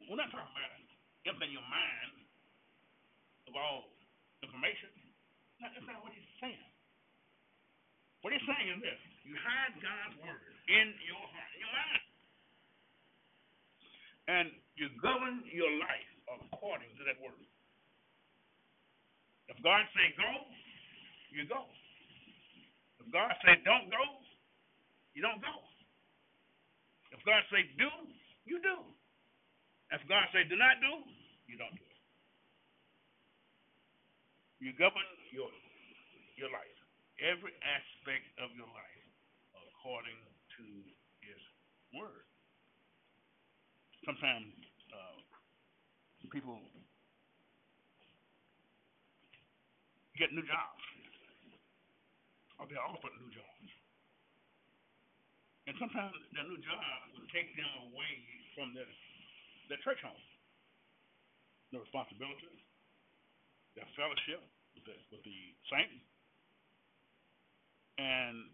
We're 0.04 0.20
not 0.20 0.28
talking 0.28 0.44
about 0.44 0.76
emptying 1.24 1.56
your 1.56 1.64
mind 1.72 2.20
of 3.48 3.56
all 3.56 3.88
information. 4.44 4.92
That's 5.56 5.72
not 5.88 6.04
what 6.04 6.12
he's 6.12 6.32
saying. 6.36 6.68
What 8.20 8.36
he's 8.36 8.44
saying 8.44 8.76
is 8.76 8.78
this 8.84 9.00
you 9.24 9.40
hide 9.40 9.72
God's 9.80 10.20
word 10.20 10.52
in 10.68 10.92
your 11.08 11.16
heart, 11.16 11.50
in 11.56 11.60
your 11.64 11.72
mind. 11.80 12.04
And 14.36 14.46
you 14.76 14.92
govern 15.00 15.48
your 15.48 15.72
life 15.80 16.12
according 16.28 16.92
to 17.00 17.08
that 17.08 17.16
word. 17.24 17.40
If 19.50 19.58
God 19.66 19.82
say 19.98 20.14
go, 20.14 20.30
you 21.34 21.42
go. 21.50 21.66
If 23.02 23.10
God 23.10 23.34
say 23.42 23.58
don't 23.66 23.90
go, 23.90 24.04
you 25.10 25.26
don't 25.26 25.42
go. 25.42 25.56
If 27.10 27.18
God 27.26 27.42
say 27.50 27.66
do, 27.74 27.90
you 28.46 28.62
do. 28.62 28.78
If 29.90 30.06
God 30.06 30.22
say 30.30 30.46
do 30.46 30.54
not 30.54 30.78
do, 30.78 31.02
you 31.50 31.58
don't 31.58 31.74
do. 31.74 31.88
You 34.62 34.70
govern 34.78 35.08
your 35.34 35.50
your 36.38 36.52
life, 36.54 36.78
every 37.18 37.52
aspect 37.66 38.24
of 38.38 38.54
your 38.54 38.70
life, 38.70 39.04
according 39.58 40.20
to 40.56 40.64
His 41.26 41.40
word. 41.98 42.22
Sometimes 44.06 44.46
uh, 44.94 45.18
people 46.30 46.62
get 50.20 50.36
new 50.36 50.44
jobs, 50.44 50.84
or 52.60 52.68
they're 52.68 52.84
offered 52.84 53.16
new 53.24 53.32
jobs, 53.32 53.68
and 55.64 55.72
sometimes 55.80 56.12
their 56.36 56.44
new 56.44 56.60
job 56.60 56.84
will 57.16 57.24
take 57.32 57.48
them 57.56 57.72
away 57.88 58.20
from 58.52 58.76
their 58.76 58.84
their 59.72 59.80
church 59.80 60.02
home, 60.04 60.20
their 61.72 61.80
responsibilities, 61.80 62.60
their 63.78 63.88
fellowship 63.96 64.44
with 64.76 64.84
the, 64.84 64.96
with 65.08 65.24
the 65.24 65.40
saints, 65.72 66.04
and 67.96 68.52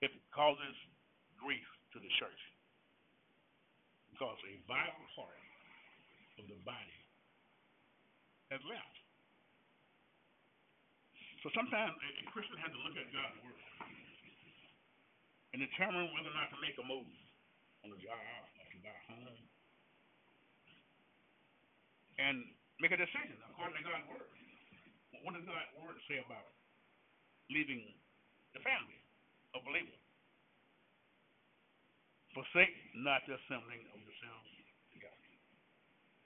it 0.00 0.16
causes 0.32 0.76
grief 1.36 1.66
to 1.92 2.00
the 2.00 2.08
church. 2.16 2.40
Because 4.14 4.38
a 4.48 4.54
vital 4.70 5.02
part 5.18 5.42
of 6.38 6.46
the 6.46 6.56
body 6.62 7.01
has 8.52 8.60
left. 8.68 8.96
So 11.40 11.48
sometimes 11.56 11.96
a 11.96 12.24
Christian 12.30 12.60
has 12.60 12.70
to 12.70 12.80
look 12.84 12.94
at 13.00 13.08
God's 13.10 13.40
word 13.42 13.58
and 15.56 15.58
determine 15.64 16.12
whether 16.12 16.28
or 16.28 16.36
not 16.36 16.52
to 16.52 16.60
make 16.60 16.76
a 16.76 16.84
move 16.86 17.08
on 17.82 17.90
the 17.90 17.98
job, 17.98 18.14
or 18.14 18.66
to 18.70 18.78
buy 18.78 18.94
a 18.94 19.04
home, 19.10 19.42
and 22.22 22.46
make 22.78 22.94
a 22.94 23.00
decision 23.00 23.34
according 23.50 23.74
to 23.74 23.84
God's 23.84 24.06
word. 24.06 24.30
What 25.26 25.34
does 25.34 25.42
God's 25.42 25.72
word 25.82 25.98
say 26.06 26.22
about 26.22 26.46
leaving 27.50 27.90
the 28.54 28.62
family 28.62 29.02
of 29.58 29.66
believers? 29.66 29.98
Forsake 32.38 32.72
not 32.96 33.26
the 33.26 33.34
assembling 33.36 33.82
of 33.92 33.98
yourselves 33.98 34.50
together, 34.94 35.30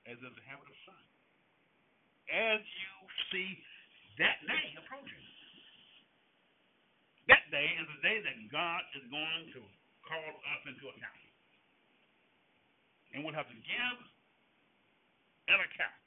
as 0.07 0.21
is 0.21 0.35
the 0.37 0.45
habit 0.45 0.69
of 0.69 0.79
some. 0.85 1.07
As 2.27 2.61
you 2.61 2.95
see 3.31 3.59
that 4.19 4.41
day 4.49 4.67
approaching. 4.81 5.25
That 7.29 7.45
day 7.51 7.69
is 7.77 7.87
the 7.91 8.01
day 8.07 8.19
that 8.23 8.37
God 8.49 8.83
is 8.97 9.05
going 9.11 9.45
to 9.59 9.61
call 10.07 10.31
us 10.31 10.63
into 10.71 10.87
account. 10.89 11.23
And 13.13 13.25
we'll 13.27 13.35
have 13.35 13.51
to 13.51 13.59
give 13.59 13.99
an 15.51 15.59
account 15.59 16.03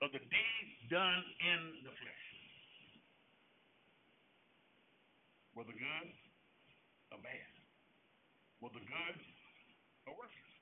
of 0.00 0.08
the 0.14 0.22
deeds 0.22 0.76
done 0.88 1.24
in 1.44 1.84
the 1.84 1.92
flesh. 1.92 2.26
Whether 5.52 5.74
good 5.74 6.08
or 7.12 7.18
bad. 7.20 7.52
Whether 8.62 8.80
good 8.80 9.18
or 10.08 10.12
worthless. 10.14 10.54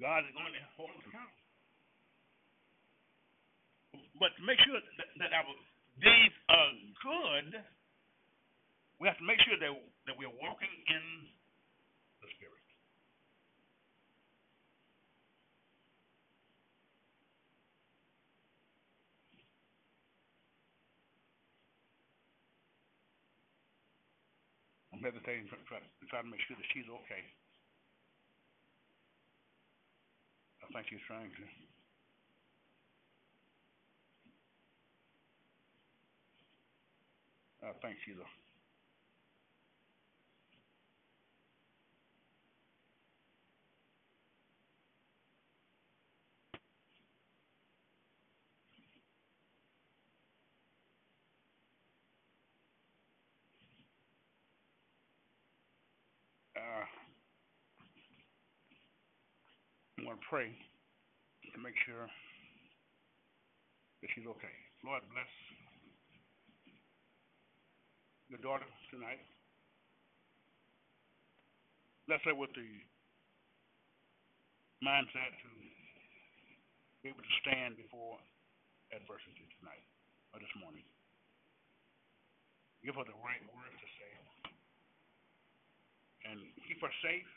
God 0.00 0.24
is 0.24 0.32
going 0.34 0.56
to 0.56 0.64
hold 0.74 0.90
us 0.96 1.04
accountable. 1.04 1.41
But 4.22 4.38
to 4.38 4.42
make 4.46 4.62
sure 4.62 4.78
that, 4.78 5.10
that 5.18 5.34
our 5.34 5.50
deeds 5.98 6.38
are 6.46 6.72
good, 7.02 7.58
we 9.02 9.10
have 9.10 9.18
to 9.18 9.26
make 9.26 9.42
sure 9.42 9.58
that, 9.58 9.74
that 10.06 10.14
we're 10.14 10.30
walking 10.38 10.70
in 10.70 11.26
the 12.22 12.30
Spirit. 12.38 12.62
I'm 24.94 25.02
hesitating 25.02 25.50
to 25.50 25.58
try, 25.66 25.82
to 25.82 26.04
try 26.06 26.22
to 26.22 26.30
make 26.30 26.38
sure 26.46 26.54
that 26.54 26.68
she's 26.70 26.86
okay. 26.86 27.26
I 30.62 30.70
think 30.70 30.86
she's 30.86 31.02
trying 31.10 31.26
to. 31.26 31.71
I 37.72 37.74
think 37.80 37.96
she's. 38.04 38.20
Uh, 56.56 56.84
I'm 59.98 60.04
going 60.04 60.18
to 60.18 60.24
pray 60.28 60.52
to 61.54 61.58
make 61.62 61.74
sure 61.86 62.06
that 64.02 64.08
she's 64.14 64.26
okay. 64.26 64.56
Lord, 64.84 65.02
bless 65.12 65.32
your 68.32 68.40
daughter 68.40 68.64
tonight. 68.88 69.20
Bless 72.08 72.24
her 72.24 72.32
with 72.32 72.48
the 72.56 72.64
mindset 74.80 75.36
to 75.44 75.50
be 77.04 77.12
able 77.12 77.20
to 77.20 77.34
stand 77.44 77.76
before 77.76 78.16
adversity 78.88 79.44
tonight 79.60 79.84
or 80.32 80.40
this 80.40 80.48
morning. 80.56 80.80
Give 82.80 82.96
her 82.96 83.04
the 83.04 83.20
right 83.20 83.44
words 83.52 83.76
to 83.76 83.88
say. 84.00 84.12
And 86.32 86.40
keep 86.64 86.80
her 86.80 86.94
safe. 87.04 87.32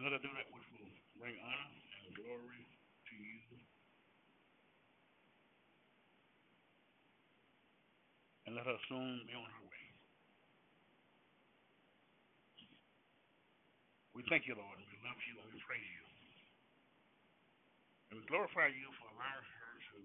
And 0.00 0.08
let 0.08 0.16
her 0.16 0.24
do 0.24 0.32
that 0.40 0.48
which 0.56 0.64
will 0.72 0.88
bring 1.20 1.36
honor 1.36 1.68
and 2.00 2.16
glory 2.16 2.64
to 2.64 3.12
you. 3.12 3.44
And 8.48 8.56
let 8.56 8.64
her 8.64 8.80
soon 8.88 9.28
be 9.28 9.36
on 9.36 9.44
her 9.44 9.64
way. 9.68 9.84
We 14.16 14.24
thank 14.32 14.48
you, 14.48 14.56
Lord, 14.56 14.80
we 14.80 14.96
love 15.04 15.20
you 15.28 15.36
and 15.36 15.52
we 15.52 15.60
praise 15.68 15.84
you. 15.84 16.04
And 18.08 18.14
we 18.16 18.24
glorify 18.24 18.72
you 18.72 18.88
for 18.96 19.12
allowing 19.12 19.44
her 19.44 19.72
to 19.92 20.00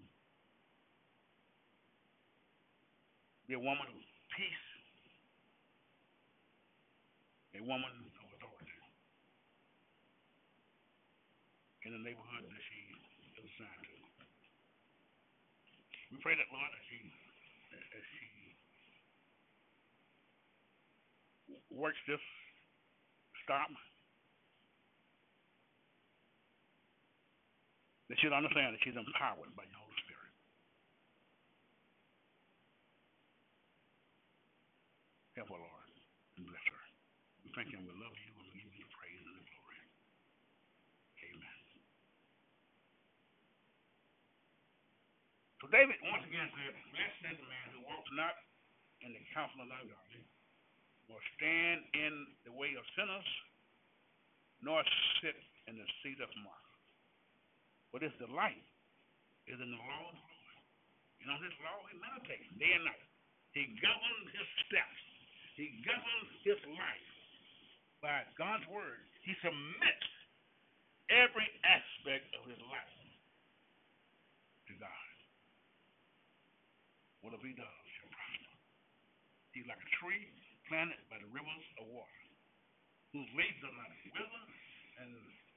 be 3.48 3.56
a 3.56 3.62
woman 3.64 3.88
of 3.88 3.96
peace, 4.36 4.68
a 7.56 7.64
woman 7.64 7.96
of 7.96 8.28
authority 8.28 8.76
in 11.88 11.96
the 11.96 12.02
neighborhood 12.04 12.44
that 12.44 12.60
she 12.60 12.80
is 13.40 13.48
assigned 13.56 13.88
to. 13.88 13.96
We 16.12 16.20
pray 16.20 16.36
that, 16.36 16.48
Lord, 16.52 16.68
as 16.76 16.84
she, 16.92 17.00
as 17.72 18.04
she 18.04 18.33
works 21.74 21.98
this 22.06 22.22
stop, 23.42 23.68
that 28.08 28.16
she'll 28.20 28.34
understand 28.34 28.74
that 28.74 28.82
she's 28.86 28.96
empowered 28.96 29.50
by 29.58 29.66
your 29.66 29.80
Holy 29.80 29.98
Spirit. 30.06 30.32
Help 35.34 35.50
her, 35.50 35.58
Lord, 35.58 35.88
and 36.38 36.46
bless 36.46 36.62
her. 36.70 36.82
We 37.42 37.50
thank 37.58 37.74
you 37.74 37.82
and 37.82 37.86
we 37.90 37.94
love 37.98 38.14
you 38.14 38.30
and 38.38 38.46
we 38.54 38.62
give 38.62 38.70
you 38.70 38.86
the 38.86 38.92
praise 38.94 39.24
and 39.26 39.34
the 39.34 39.44
glory. 39.50 39.82
Amen. 41.26 41.58
So 45.58 45.64
David 45.74 45.98
once 46.06 46.22
again 46.28 46.48
said, 46.54 46.72
Blessed 46.94 47.34
is 47.34 47.38
the 47.40 47.48
man 47.50 47.66
who 47.74 47.82
walks 47.88 48.10
not 48.14 48.38
in 49.02 49.10
the 49.10 49.22
counsel 49.34 49.58
of 49.58 49.68
the 49.68 49.74
ungodly, 49.74 50.22
nor 51.08 51.20
stand 51.36 51.84
in 51.92 52.14
the 52.48 52.54
way 52.54 52.72
of 52.76 52.84
sinners, 52.96 53.28
nor 54.64 54.80
sit 55.20 55.36
in 55.68 55.76
the 55.76 55.88
seat 56.00 56.20
of 56.20 56.30
mockers. 56.40 56.84
But 57.92 58.02
his 58.02 58.14
delight 58.18 58.64
is 59.46 59.60
in 59.60 59.70
the 59.70 59.80
law 59.80 60.02
of 60.10 60.16
the 60.16 60.24
Lord. 60.24 60.60
And 61.24 61.28
on 61.32 61.40
his 61.40 61.56
law 61.64 61.78
he 61.88 61.96
meditates 62.00 62.48
day 62.60 62.72
and 62.74 62.84
night. 62.84 63.06
He 63.52 63.70
governs 63.78 64.28
his 64.34 64.48
steps. 64.66 65.00
He 65.54 65.80
governs 65.86 66.30
his 66.42 66.58
life 66.74 67.10
by 68.02 68.26
God's 68.34 68.66
word. 68.68 69.06
He 69.22 69.32
submits 69.40 70.08
every 71.08 71.48
aspect 71.62 72.28
of 72.36 72.50
his 72.50 72.58
life 72.66 72.98
to 74.68 74.72
God. 74.76 75.12
Whatever 77.22 77.46
he 77.46 77.56
does 77.56 77.84
shall 77.96 78.10
prosper. 78.10 78.58
He's 79.54 79.68
like 79.70 79.80
a 79.80 79.90
tree 80.02 80.28
planted 80.68 81.00
by 81.12 81.18
the 81.20 81.30
rivers 81.30 81.66
of 81.80 81.88
water, 81.90 82.24
whose 83.12 83.28
leaves 83.36 83.60
are 83.64 83.76
not 83.76 83.92
wither, 84.14 84.44
and 85.04 85.10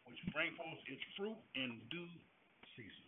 which 0.07 0.21
bring 0.31 0.51
forth 0.55 0.81
its 0.87 1.03
fruit 1.15 1.37
in 1.55 1.81
due 1.91 2.11
season. 2.75 3.07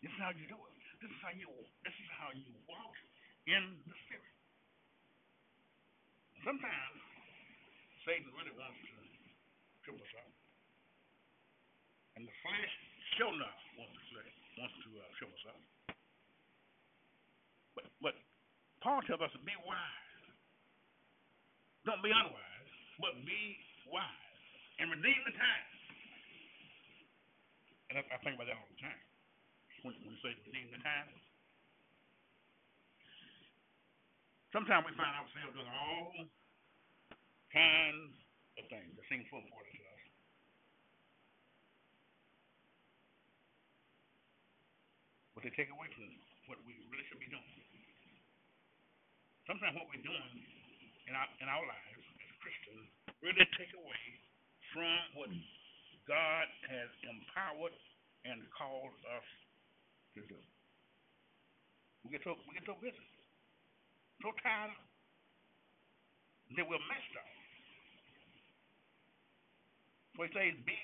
This 0.00 0.10
is 0.10 0.20
how 0.20 0.32
you 0.32 0.46
do 0.48 0.56
it. 0.56 0.76
This 1.00 1.12
is 1.12 1.20
how 1.20 1.32
you 1.32 1.48
this 1.84 1.96
is 1.96 2.08
how 2.16 2.30
you 2.32 2.52
walk 2.68 2.96
in 3.48 3.80
the 3.88 3.96
spirit. 4.08 4.36
Sometimes 6.44 7.00
Satan 8.04 8.32
really 8.32 8.56
wants 8.56 8.80
to 8.80 8.92
trip 9.84 9.96
us 10.00 10.12
up. 10.20 10.32
And 12.16 12.24
the 12.24 12.36
flesh 12.44 12.74
sure 13.16 13.32
wants 13.76 14.00
to 14.12 14.20
wants 14.60 14.76
to 14.84 14.90
uh, 14.96 15.04
trip 15.20 15.32
us 15.32 15.44
up. 15.52 15.60
But 17.76 17.86
but 18.00 18.16
Paul 18.80 19.04
tells 19.04 19.20
us 19.20 19.32
to 19.36 19.42
be 19.44 19.52
wise. 19.68 20.24
Don't 21.84 22.00
be 22.00 22.12
unwise, 22.12 22.70
but 23.00 23.12
be 23.24 23.56
wise 23.88 24.36
and 24.80 24.88
redeem 24.88 25.20
the 25.28 25.36
time. 25.36 25.68
And 27.92 27.94
I, 28.00 28.02
I 28.08 28.16
think 28.24 28.40
about 28.40 28.48
that 28.48 28.56
all 28.56 28.72
the 28.72 28.80
time. 28.80 29.00
When, 29.84 29.96
when 30.04 30.16
you 30.16 30.20
say 30.24 30.32
redeem 30.48 30.72
the 30.72 30.80
time, 30.80 31.08
sometimes 34.52 34.88
we 34.88 34.92
find 34.96 35.12
ourselves 35.12 35.52
doing 35.56 35.68
all 35.68 36.12
kinds 37.52 38.12
of 38.56 38.64
things 38.68 38.92
that 38.96 39.04
seem 39.12 39.24
so 39.28 39.40
important 39.40 39.72
to 39.76 39.84
us. 39.84 40.04
But 45.36 45.48
they 45.48 45.52
take 45.56 45.72
away 45.72 45.88
from 45.96 46.08
what 46.48 46.60
we 46.64 46.76
really 46.92 47.04
should 47.08 47.20
be 47.20 47.28
doing. 47.28 47.69
Sometimes 49.50 49.74
what 49.74 49.90
we're 49.90 50.06
doing 50.06 50.30
in 51.10 51.18
our 51.18 51.26
in 51.42 51.50
our 51.50 51.66
lives 51.66 52.06
as 52.06 52.30
Christians 52.38 52.86
really 53.18 53.42
take 53.58 53.74
away 53.74 54.02
from 54.70 54.94
what 55.18 55.26
God 56.06 56.46
has 56.70 56.86
empowered 57.02 57.74
and 58.30 58.46
called 58.54 58.94
us 59.10 59.26
to 60.14 60.22
do. 60.30 60.38
We 62.06 62.14
get 62.14 62.22
so 62.22 62.38
we 62.46 62.54
get 62.54 62.62
so 62.62 62.78
busy, 62.78 62.94
so 64.22 64.30
tired 64.38 64.70
that 66.54 66.62
we're 66.62 66.86
messed 66.86 67.14
up. 67.18 67.26
So 70.14 70.30
he 70.30 70.30
says, 70.30 70.54
be 70.62 70.78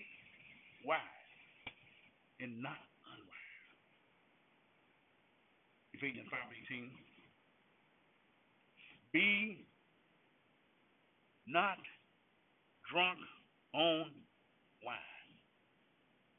wise 0.82 0.98
and 2.42 2.58
not 2.66 2.82
unwise. 3.14 3.62
Ephesians 5.94 6.26
five 6.34 6.50
eighteen. 6.50 7.05
Be 9.16 9.64
not 11.48 11.80
drunk 12.92 13.16
on 13.72 14.12
wine, 14.84 15.32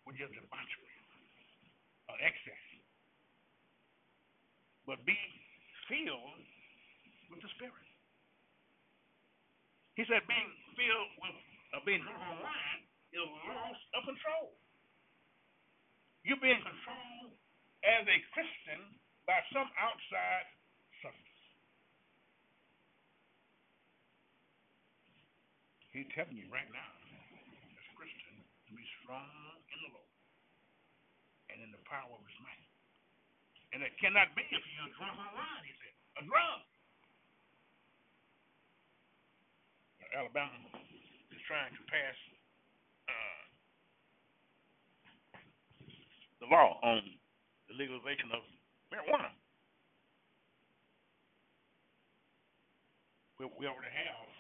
which 0.05 0.21
is 0.21 0.29
debauchery 0.29 0.93
or 2.05 2.21
excess, 2.21 2.65
but 4.85 5.01
be 5.09 5.17
filled 5.89 6.45
with 7.33 7.41
the 7.41 7.49
Spirit. 7.57 7.89
He 9.97 10.05
said, 10.05 10.21
being 10.29 10.53
filled 10.77 11.11
with, 11.25 11.33
uh, 11.73 11.81
being 11.81 12.05
drunk 12.05 12.21
on 12.29 12.45
wine 12.45 12.81
is 13.09 13.25
loss 13.25 13.79
of 13.97 14.05
control. 14.05 14.53
You're 16.21 16.37
being 16.45 16.61
controlled 16.61 17.33
as 17.81 18.05
a 18.05 18.17
Christian 18.37 19.01
by 19.25 19.41
some 19.49 19.65
outside 19.81 20.45
substance. 21.01 21.37
He's 25.97 26.05
telling 26.13 26.37
you 26.37 26.45
right 26.53 26.69
now, 26.69 26.91
as 27.73 27.87
Christian, 27.97 28.37
to 28.37 28.71
be 28.77 28.85
strong 29.01 29.25
in 29.65 29.77
the 29.81 29.97
Lord 29.97 30.13
and 31.49 31.57
in 31.57 31.73
the 31.73 31.81
power 31.89 32.13
of 32.13 32.21
his 32.21 32.37
might. 32.45 32.69
And 33.73 33.81
it 33.81 33.97
cannot 33.97 34.29
be 34.37 34.45
if 34.45 34.61
you're 34.77 34.93
drunk 34.93 35.17
on 35.17 35.33
wine, 35.33 35.65
he 35.65 35.73
said. 35.81 35.97
A 36.21 36.29
drunk. 36.29 36.61
Alabama 40.13 40.69
is 41.33 41.41
trying 41.49 41.73
to 41.73 41.81
pass 41.89 42.17
uh, 43.09 43.41
the 46.45 46.47
law 46.53 46.77
on 46.85 47.01
the 47.69 47.73
legalization 47.73 48.29
of 48.37 48.45
marijuana. 48.93 49.33
We, 53.41 53.49
we 53.57 53.65
already 53.65 53.89
have 53.97 54.36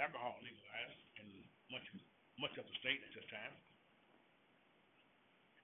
alcohol 0.00 0.40
legalized 0.40 1.00
in 1.20 1.28
much 1.68 1.86
much 2.40 2.56
of 2.56 2.64
the 2.64 2.76
state 2.80 3.04
at 3.04 3.12
this 3.12 3.28
time. 3.28 3.52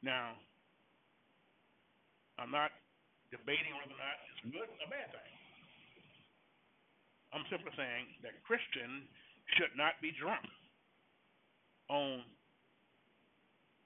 Now, 0.04 0.36
I'm 2.36 2.52
not 2.52 2.68
debating 3.32 3.72
whether 3.80 3.96
or 3.96 3.98
not 3.98 4.16
it's 4.28 4.44
good 4.52 4.68
or 4.68 4.88
bad 4.92 5.08
thing. 5.08 5.32
I'm 7.32 7.48
simply 7.48 7.72
saying 7.74 8.20
that 8.22 8.36
Christians 8.44 9.08
should 9.56 9.72
not 9.72 9.96
be 10.04 10.12
drunk 10.20 10.44
on 11.88 12.22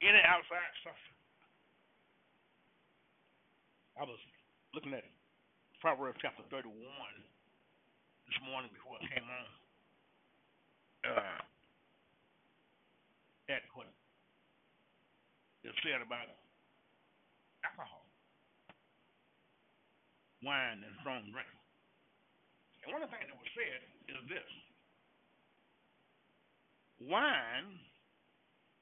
any 0.03 0.23
outside 0.27 0.73
stuff. 0.83 0.99
I 4.01 4.05
was 4.05 4.19
looking 4.75 4.97
at 4.97 5.05
Proverbs 5.81 6.19
chapter 6.21 6.43
31 6.51 6.73
this 8.27 8.39
morning 8.49 8.71
before 8.73 8.97
I 8.99 9.07
came 9.13 9.29
on. 9.29 9.60
Uh, 11.01 11.41
at 13.49 13.65
what 13.75 13.89
is 15.65 15.75
said 15.83 16.05
about 16.05 16.29
alcohol, 17.65 18.05
wine, 20.45 20.85
and 20.85 20.95
strong 21.01 21.25
drink. 21.33 21.51
And 22.85 22.95
one 22.95 23.03
of 23.03 23.11
the 23.11 23.17
things 23.17 23.27
that 23.27 23.37
was 23.37 23.53
said 23.57 23.81
is 24.13 24.21
this 24.29 24.51
wine 27.01 27.81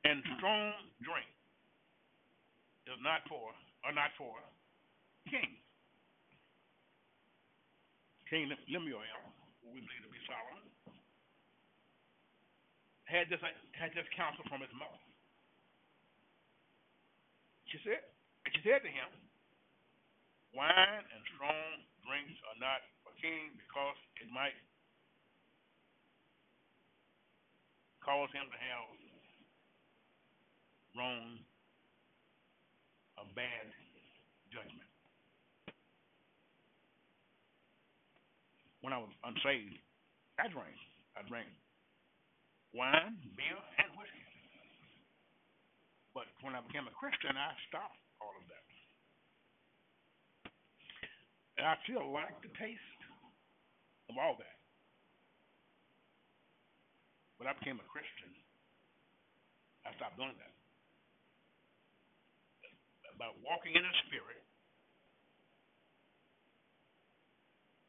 and 0.04 0.18
strong 0.36 0.74
drink 1.00 1.30
is 2.90 2.98
not 3.00 3.22
for 3.30 3.54
are 3.86 3.94
not 3.94 4.10
for 4.18 4.34
kings. 5.30 5.62
King 8.28 8.52
Lemuel, 8.68 9.00
we 9.64 9.80
believe 9.80 10.04
to 10.04 10.12
be 10.12 10.20
Solomon, 10.28 10.67
had 13.08 13.32
this 13.32 13.40
had 13.40 13.90
this 13.96 14.04
counsel 14.12 14.44
from 14.52 14.60
his 14.60 14.72
mother. 14.76 15.00
She 17.72 17.80
said, 17.80 18.04
she 18.52 18.60
said 18.64 18.84
to 18.84 18.92
him, 18.92 19.08
wine 20.52 21.04
and 21.04 21.22
strong 21.36 21.84
drinks 22.04 22.36
are 22.52 22.58
not 22.60 22.80
for 23.04 23.12
king 23.20 23.56
because 23.56 23.96
it 24.20 24.28
might 24.32 24.56
cause 28.04 28.28
him 28.32 28.48
to 28.48 28.58
have 28.60 28.88
wrong 30.96 31.40
a 33.20 33.24
bad 33.36 33.66
judgment. 34.52 34.88
When 38.80 38.92
I 38.92 39.00
was 39.00 39.12
unsaved, 39.24 39.76
I 40.40 40.48
drank. 40.48 40.76
I 41.16 41.24
drank 41.28 41.48
wine, 42.74 43.16
beer, 43.36 43.58
and 43.80 43.90
way. 43.96 44.12
But 46.12 46.26
when 46.42 46.54
I 46.54 46.60
became 46.66 46.88
a 46.88 46.94
Christian, 46.96 47.36
I 47.36 47.54
stopped 47.70 48.00
all 48.20 48.34
of 48.34 48.44
that. 48.50 48.66
And 51.58 51.64
I 51.66 51.74
still 51.86 52.10
like 52.14 52.38
the 52.42 52.52
taste 52.58 53.02
of 54.10 54.14
all 54.18 54.34
that. 54.38 54.58
When 57.38 57.46
I 57.46 57.54
became 57.54 57.78
a 57.78 57.86
Christian, 57.86 58.34
I 59.86 59.94
stopped 59.94 60.18
doing 60.18 60.34
that. 60.38 60.54
By 63.18 63.30
walking 63.42 63.74
in 63.74 63.82
the 63.82 63.94
Spirit, 64.06 64.42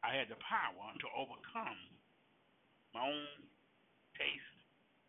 I 0.02 0.18
had 0.18 0.30
the 0.30 0.42
power 0.42 0.90
to 0.90 1.08
overcome 1.14 1.82
my 2.98 3.06
own 3.06 3.30
taste 4.18 4.59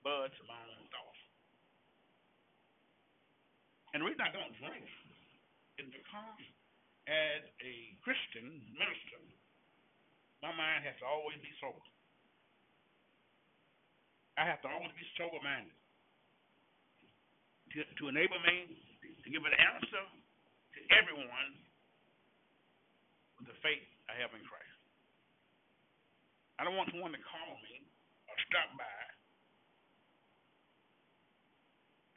buds, 0.02 0.36
my 0.48 0.56
own 0.56 0.86
thoughts. 0.90 1.22
And 3.92 4.02
the 4.02 4.06
reason 4.06 4.22
I 4.22 4.32
don't 4.32 4.54
drink 4.60 4.86
is 5.78 5.88
because 5.90 6.42
as 7.10 7.42
a 7.58 7.74
Christian 8.06 8.62
minister, 8.76 9.20
my 10.40 10.54
mind 10.54 10.86
has 10.86 10.96
to 11.02 11.06
always 11.06 11.36
be 11.42 11.50
sober. 11.58 11.82
I 14.38 14.46
have 14.46 14.62
to 14.64 14.70
always 14.70 14.94
be 14.96 15.04
sober 15.18 15.42
minded 15.42 15.74
to, 17.76 17.84
to 17.84 18.04
enable 18.08 18.40
me 18.42 18.72
to 19.22 19.28
give 19.28 19.44
an 19.44 19.54
answer 19.54 20.04
to 20.06 20.78
everyone 20.96 21.50
with 23.38 23.52
the 23.52 23.58
faith 23.62 23.84
I 24.10 24.16
have 24.18 24.32
in 24.34 24.42
Christ. 24.42 24.78
I 26.58 26.64
don't 26.64 26.76
want 26.76 26.90
someone 26.92 27.12
to 27.12 27.22
call 27.24 27.52
me 27.68 27.84
or 28.28 28.36
stop 28.48 28.68
by 28.76 29.09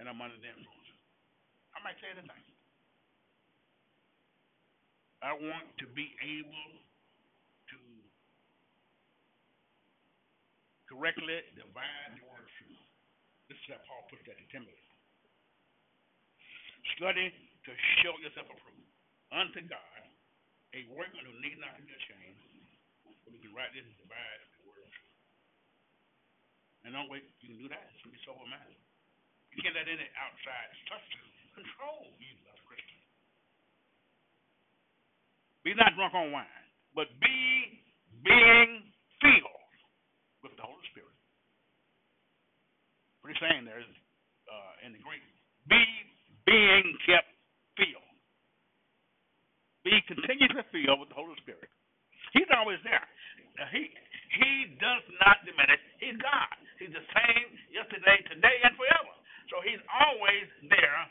and 0.03 0.11
I'm 0.11 0.19
under 0.19 0.35
the 0.35 0.51
influence. 0.51 0.91
I 1.71 1.79
might 1.79 1.95
say 2.03 2.11
anything. 2.11 2.43
I 5.23 5.31
want 5.31 5.71
to 5.79 5.87
be 5.95 6.11
able 6.19 6.67
to 7.71 7.79
correctly 10.91 11.39
divide 11.55 12.19
the 12.19 12.27
word 12.27 12.43
of 12.43 12.51
truth. 12.59 12.83
This 13.47 13.55
is 13.63 13.71
how 13.71 13.79
Paul 13.87 14.03
puts 14.11 14.27
that 14.27 14.35
to 14.35 14.47
Timothy. 14.51 14.75
Study 16.99 17.31
to 17.63 17.71
show 18.03 18.11
yourself 18.19 18.51
approved 18.51 18.91
unto 19.31 19.63
God, 19.71 20.03
a 20.75 20.83
workman 20.91 21.23
who 21.23 21.31
need 21.39 21.63
not 21.63 21.79
be 21.79 21.95
ashamed, 21.95 22.43
we 23.31 23.39
can 23.39 23.55
rightly 23.55 23.87
divide 24.03 24.39
the 24.59 24.67
word 24.67 24.83
of 24.83 24.91
truth. 24.91 25.15
And 26.83 26.91
don't 26.91 27.07
wait, 27.07 27.23
you 27.39 27.55
can 27.55 27.59
do 27.63 27.71
that. 27.71 27.87
So 28.03 28.11
be 28.11 28.19
sober 28.27 28.43
minded. 28.43 28.83
You 29.53 29.61
can't 29.61 29.77
let 29.77 29.85
any 29.85 30.09
outside 30.17 30.69
substance 30.89 31.33
control 31.53 32.09
you 32.17 32.33
a 32.49 32.55
Christian. 32.65 33.01
Be 35.61 35.77
not 35.77 35.93
drunk 35.93 36.17
on 36.17 36.33
wine, 36.33 36.65
but 36.97 37.05
be 37.21 37.37
being 38.25 38.89
filled 39.21 39.69
with 40.41 40.57
the 40.57 40.65
Holy 40.65 40.81
Spirit. 40.89 41.13
What 43.21 43.31
he's 43.31 43.41
saying 43.45 43.63
there 43.63 43.79
is 43.79 43.87
uh, 44.49 44.73
in 44.89 44.97
the 44.97 45.01
Greek, 45.05 45.21
be 45.69 45.79
being 46.49 46.97
kept 47.05 47.29
filled. 47.77 48.09
Be 49.85 50.01
continuously 50.09 50.65
filled 50.73 50.99
with 50.99 51.13
the 51.13 51.19
Holy 51.19 51.37
Spirit. 51.45 51.69
He's 52.33 52.49
always 52.51 52.81
there. 52.81 53.05
He 53.69 53.93
he 54.33 54.73
does 54.81 55.05
not 55.21 55.45
diminish. 55.45 55.77
He's 56.01 56.17
God. 56.17 56.57
He's 56.81 56.89
the 56.89 57.05
same 57.13 57.47
yesterday, 57.69 58.17
today, 58.25 58.57
and 58.65 58.73
forever. 58.73 59.13
So 59.53 59.61
he's 59.61 59.85
always 59.85 60.49
there 60.65 61.01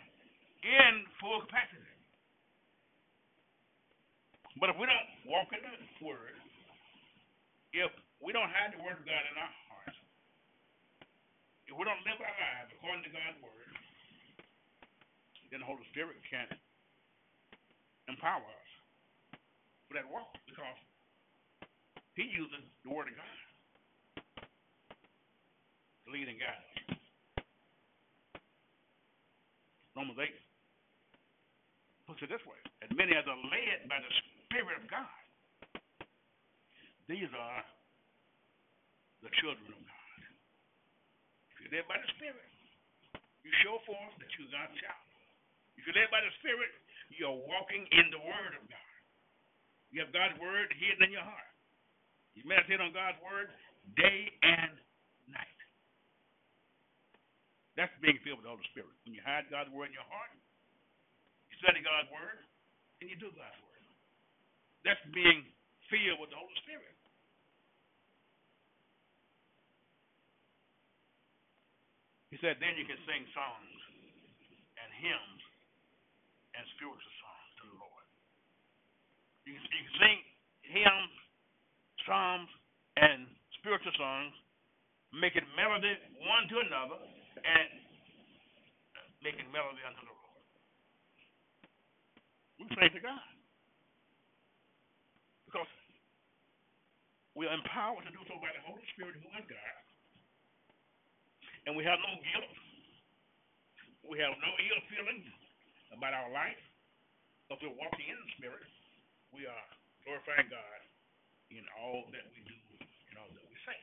in 0.67 1.07
full 1.23 1.47
capacity. 1.47 1.79
But 4.59 4.75
if 4.75 4.77
we 4.83 4.91
don't 4.91 5.11
walk 5.31 5.55
in 5.55 5.63
the 5.63 5.71
Word, 6.03 6.35
if 7.71 7.95
we 8.19 8.35
don't 8.35 8.51
have 8.51 8.75
the 8.75 8.83
Word 8.83 8.99
of 8.99 9.07
God 9.07 9.23
in 9.31 9.39
our 9.39 9.55
hearts, 9.71 9.95
if 11.71 11.79
we 11.79 11.87
don't 11.87 12.03
live 12.03 12.19
our 12.19 12.35
lives 12.35 12.75
according 12.75 13.07
to 13.07 13.15
God's 13.15 13.39
Word, 13.47 13.71
then 15.55 15.63
the 15.63 15.69
Holy 15.71 15.87
Spirit 15.95 16.19
can't 16.27 16.51
empower 18.11 18.43
us 18.43 18.71
for 19.87 19.95
that 19.95 20.11
walk 20.11 20.35
because 20.51 20.83
He 22.19 22.27
uses 22.27 22.67
the 22.83 22.91
Word 22.91 23.07
of 23.07 23.15
God 23.15 23.39
to 24.35 26.07
lead 26.11 26.27
and 26.27 26.43
guide 26.43 26.59
us. 26.59 26.92
Romans 29.93 30.17
8 30.19 30.29
puts 32.09 32.21
it 32.25 32.31
this 32.33 32.43
way 32.49 32.59
as 32.83 32.91
many 32.97 33.13
as 33.13 33.25
are 33.29 33.43
led 33.49 33.89
by 33.89 34.01
the 34.01 34.13
Spirit 34.49 34.77
of 34.81 34.85
God, 34.89 35.21
these 37.09 37.29
are 37.31 37.63
the 39.23 39.31
children 39.39 39.69
of 39.71 39.83
God. 39.85 40.21
If 41.53 41.57
you're 41.65 41.75
led 41.79 41.87
by 41.89 41.99
the 42.01 42.11
Spirit, 42.19 42.49
you 43.45 43.53
show 43.63 43.79
forth 43.87 44.15
that 44.19 44.31
you're 44.39 44.51
God's 44.51 44.75
child. 44.81 45.09
If 45.77 45.87
you're 45.87 45.99
led 45.99 46.11
by 46.11 46.23
the 46.25 46.33
Spirit, 46.43 46.73
you're 47.13 47.43
walking 47.49 47.85
in 47.93 48.07
the 48.11 48.23
Word 48.23 48.53
of 48.57 48.65
God. 48.67 48.93
You 49.93 50.01
have 50.01 50.13
God's 50.15 50.39
Word 50.41 50.73
hidden 50.73 51.05
in 51.05 51.13
your 51.13 51.27
heart. 51.27 51.53
You 52.33 52.49
meditate 52.49 52.81
on 52.81 52.97
God's 52.97 53.21
Word 53.21 53.53
day 53.97 54.33
and 54.41 54.73
night. 55.29 55.61
That's 57.83 57.99
being 57.99 58.23
filled 58.23 58.39
with 58.39 58.47
the 58.47 58.55
Holy 58.55 58.63
Spirit. 58.71 58.95
When 59.03 59.11
you 59.11 59.19
hide 59.27 59.51
God's 59.51 59.67
Word 59.75 59.91
in 59.91 59.99
your 59.99 60.07
heart, 60.07 60.31
you 61.51 61.59
study 61.59 61.83
God's 61.83 62.07
Word, 62.15 62.39
and 63.03 63.11
you 63.11 63.19
do 63.19 63.27
God's 63.35 63.59
Word. 63.59 63.83
That's 64.87 65.03
being 65.11 65.43
filled 65.91 66.23
with 66.23 66.31
the 66.31 66.39
Holy 66.39 66.55
Spirit. 66.63 66.95
He 72.31 72.39
said, 72.39 72.63
then 72.63 72.79
you 72.79 72.87
can 72.87 73.03
sing 73.03 73.27
songs 73.35 73.79
and 74.79 74.89
hymns 75.03 75.43
and 76.55 76.63
spiritual 76.79 77.15
songs 77.19 77.51
to 77.59 77.65
the 77.67 77.79
Lord. 77.83 78.07
You 79.43 79.59
can, 79.59 79.63
you 79.75 79.83
can 79.91 79.97
sing 79.99 80.19
hymns, 80.71 81.15
psalms, 82.07 82.51
and 82.95 83.27
spiritual 83.59 83.93
songs, 83.99 84.39
making 85.11 85.43
melody 85.59 85.99
one 86.23 86.47
to 86.47 86.63
another, 86.63 87.03
and 87.43 87.69
making 89.23 89.47
melody 89.55 89.83
unto 89.87 90.03
the 90.03 90.15
Lord. 90.15 90.45
We 92.59 92.65
sing 92.75 92.95
to 92.95 93.03
God. 93.03 93.27
Because 95.47 95.71
we 97.35 97.47
are 97.47 97.55
empowered 97.55 98.07
to 98.07 98.13
do 98.13 98.23
so 98.27 98.39
by 98.43 98.51
the 98.55 98.63
Holy 98.67 98.85
Spirit 98.95 99.19
who 99.19 99.29
is 99.39 99.47
God. 99.47 99.83
And 101.67 101.79
we 101.79 101.87
have 101.87 101.99
no 102.03 102.13
guilt. 102.19 102.57
We 104.03 104.19
have 104.19 104.35
no 104.43 104.51
ill 104.51 104.83
feelings 104.91 105.27
about 105.95 106.15
our 106.15 106.31
life. 106.35 106.59
Because 107.47 107.63
we're 107.63 107.79
walking 107.79 108.07
in 108.11 108.19
the 108.19 108.31
Spirit. 108.39 108.67
We 109.31 109.47
are 109.47 109.67
glorifying 110.05 110.51
God 110.51 110.81
in 111.55 111.63
all 111.79 112.09
that 112.11 112.27
we 112.35 112.41
do 112.49 112.59
and 112.83 113.15
all 113.21 113.31
that 113.31 113.47
we 113.47 113.57
say. 113.69 113.81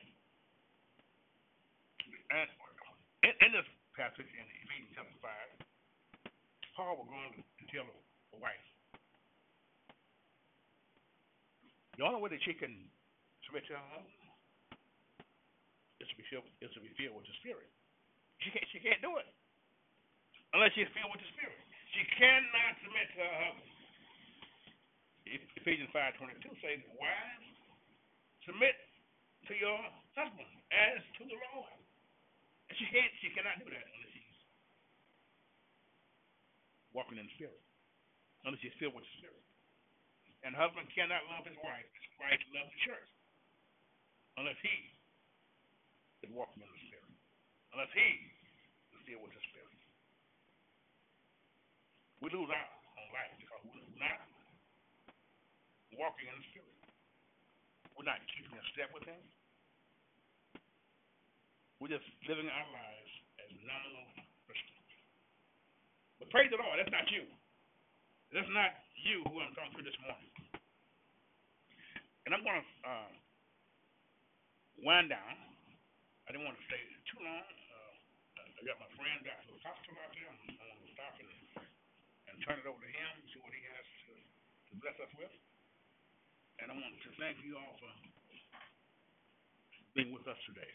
And 2.30 2.50
in, 3.24 3.32
in 3.44 3.50
this 3.52 3.68
passage 3.96 4.28
in 4.28 4.46
Ephesians 4.64 4.94
chapter 4.96 5.18
5, 5.20 6.32
Paul 6.76 7.04
was 7.04 7.08
going 7.10 7.44
to 7.44 7.64
tell 7.68 7.84
a 7.84 8.38
wife 8.40 8.70
The 12.00 12.08
only 12.08 12.24
way 12.24 12.32
that 12.32 12.40
she 12.48 12.56
can 12.56 12.72
submit 13.44 13.68
to 13.68 13.76
her 13.76 13.88
husband 13.92 14.24
is 16.00 16.08
to 16.08 16.16
be 16.16 16.24
filled 16.32 16.48
is 16.64 16.72
to 16.72 16.80
be 16.80 16.88
filled 16.96 17.12
with 17.12 17.28
the 17.28 17.36
Spirit. 17.44 17.68
She 18.40 18.48
can't 18.48 18.64
she 18.72 18.80
can't 18.80 19.04
do 19.04 19.20
it 19.20 19.28
unless 20.56 20.72
she's 20.72 20.88
filled 20.96 21.12
with 21.12 21.20
the 21.20 21.28
Spirit. 21.36 21.60
She 21.92 22.08
cannot 22.16 22.72
submit 22.80 23.04
to 23.04 23.20
her 23.20 23.36
husband. 23.44 23.68
Ephesians 25.60 25.92
five 25.92 26.16
twenty 26.16 26.40
two 26.40 26.56
says, 26.64 26.80
Wives, 26.96 27.52
submit 28.48 28.80
to 29.44 29.52
your 29.60 29.76
husband 30.16 30.48
as 30.72 31.04
to 31.20 31.28
the 31.28 31.36
Lord. 31.52 31.79
She 32.78 32.86
can't 32.90 33.12
she 33.18 33.30
cannot 33.34 33.58
do 33.58 33.66
that 33.70 33.82
unless 33.82 34.12
she's 34.14 34.38
walking 36.94 37.18
in 37.18 37.26
the 37.26 37.34
Spirit. 37.38 37.60
Unless 38.46 38.60
she's 38.62 38.76
filled 38.78 38.94
with 38.94 39.04
the 39.04 39.14
Spirit. 39.20 39.42
And 40.46 40.56
husband 40.56 40.88
cannot 40.96 41.26
love 41.28 41.44
his 41.44 41.58
wife 41.60 41.84
as 41.84 42.04
Christ 42.16 42.44
loves 42.54 42.70
the 42.72 42.80
church 42.86 43.10
unless 44.40 44.56
he 44.64 44.76
is 46.24 46.30
walking 46.32 46.64
in 46.64 46.70
the 46.70 46.82
Spirit. 46.88 47.12
Unless 47.76 47.92
he 47.92 48.08
is 48.96 49.00
filled 49.04 49.22
with 49.28 49.34
the 49.36 49.44
Spirit. 49.52 49.76
We 52.20 52.28
lose 52.32 52.52
out 52.52 52.72
on 53.00 53.06
life 53.16 53.32
because 53.40 53.60
we're 53.64 54.00
not 54.00 54.20
walking 55.96 56.28
in 56.28 56.36
the 56.36 56.46
Spirit. 56.52 56.76
We're 57.96 58.08
not 58.08 58.20
keeping 58.32 58.56
a 58.56 58.64
step 58.72 58.92
with 58.96 59.04
him. 59.04 59.20
We're 61.80 61.88
just 61.88 62.04
living 62.28 62.44
our 62.44 62.68
lives 62.76 63.12
as 63.40 63.48
phenomenal 63.56 64.04
Christian. 64.44 64.76
But 66.20 66.28
praise 66.28 66.52
the 66.52 66.60
Lord, 66.60 66.76
that's 66.76 66.92
not 66.92 67.08
you. 67.08 67.24
That's 68.36 68.52
not 68.52 68.76
you 69.00 69.24
who 69.24 69.40
I'm 69.40 69.56
talking 69.56 69.80
to 69.80 69.84
this 69.88 69.96
morning. 70.04 70.28
And 72.28 72.36
I'm 72.36 72.44
going 72.44 72.60
to 72.60 72.68
uh, 72.84 73.10
wind 74.84 75.08
down. 75.08 75.34
I 76.28 76.36
didn't 76.36 76.44
want 76.44 76.60
to 76.60 76.66
stay 76.68 76.84
too 77.08 77.24
long. 77.24 77.48
Uh, 77.48 78.44
I 78.44 78.60
got 78.60 78.76
my 78.76 78.90
friend 79.00 79.24
Dr. 79.24 79.56
Apostle 79.56 79.96
out 80.04 80.12
there. 80.12 80.28
I'm 80.28 80.36
going 80.52 80.84
to 80.84 80.92
stop 80.92 81.16
and, 81.16 81.32
and 82.28 82.36
turn 82.44 82.60
it 82.60 82.68
over 82.68 82.76
to 82.76 82.92
him, 82.92 83.12
see 83.32 83.40
what 83.40 83.56
he 83.56 83.64
has 83.72 83.86
to, 84.04 84.12
to 84.68 84.72
bless 84.84 84.96
us 85.00 85.12
with. 85.16 85.32
And 86.60 86.68
I 86.68 86.76
want 86.76 86.92
to 86.92 87.10
thank 87.16 87.40
you 87.40 87.56
all 87.56 87.72
for 87.80 87.88
being 89.96 90.12
with 90.12 90.28
us 90.28 90.36
today. 90.44 90.68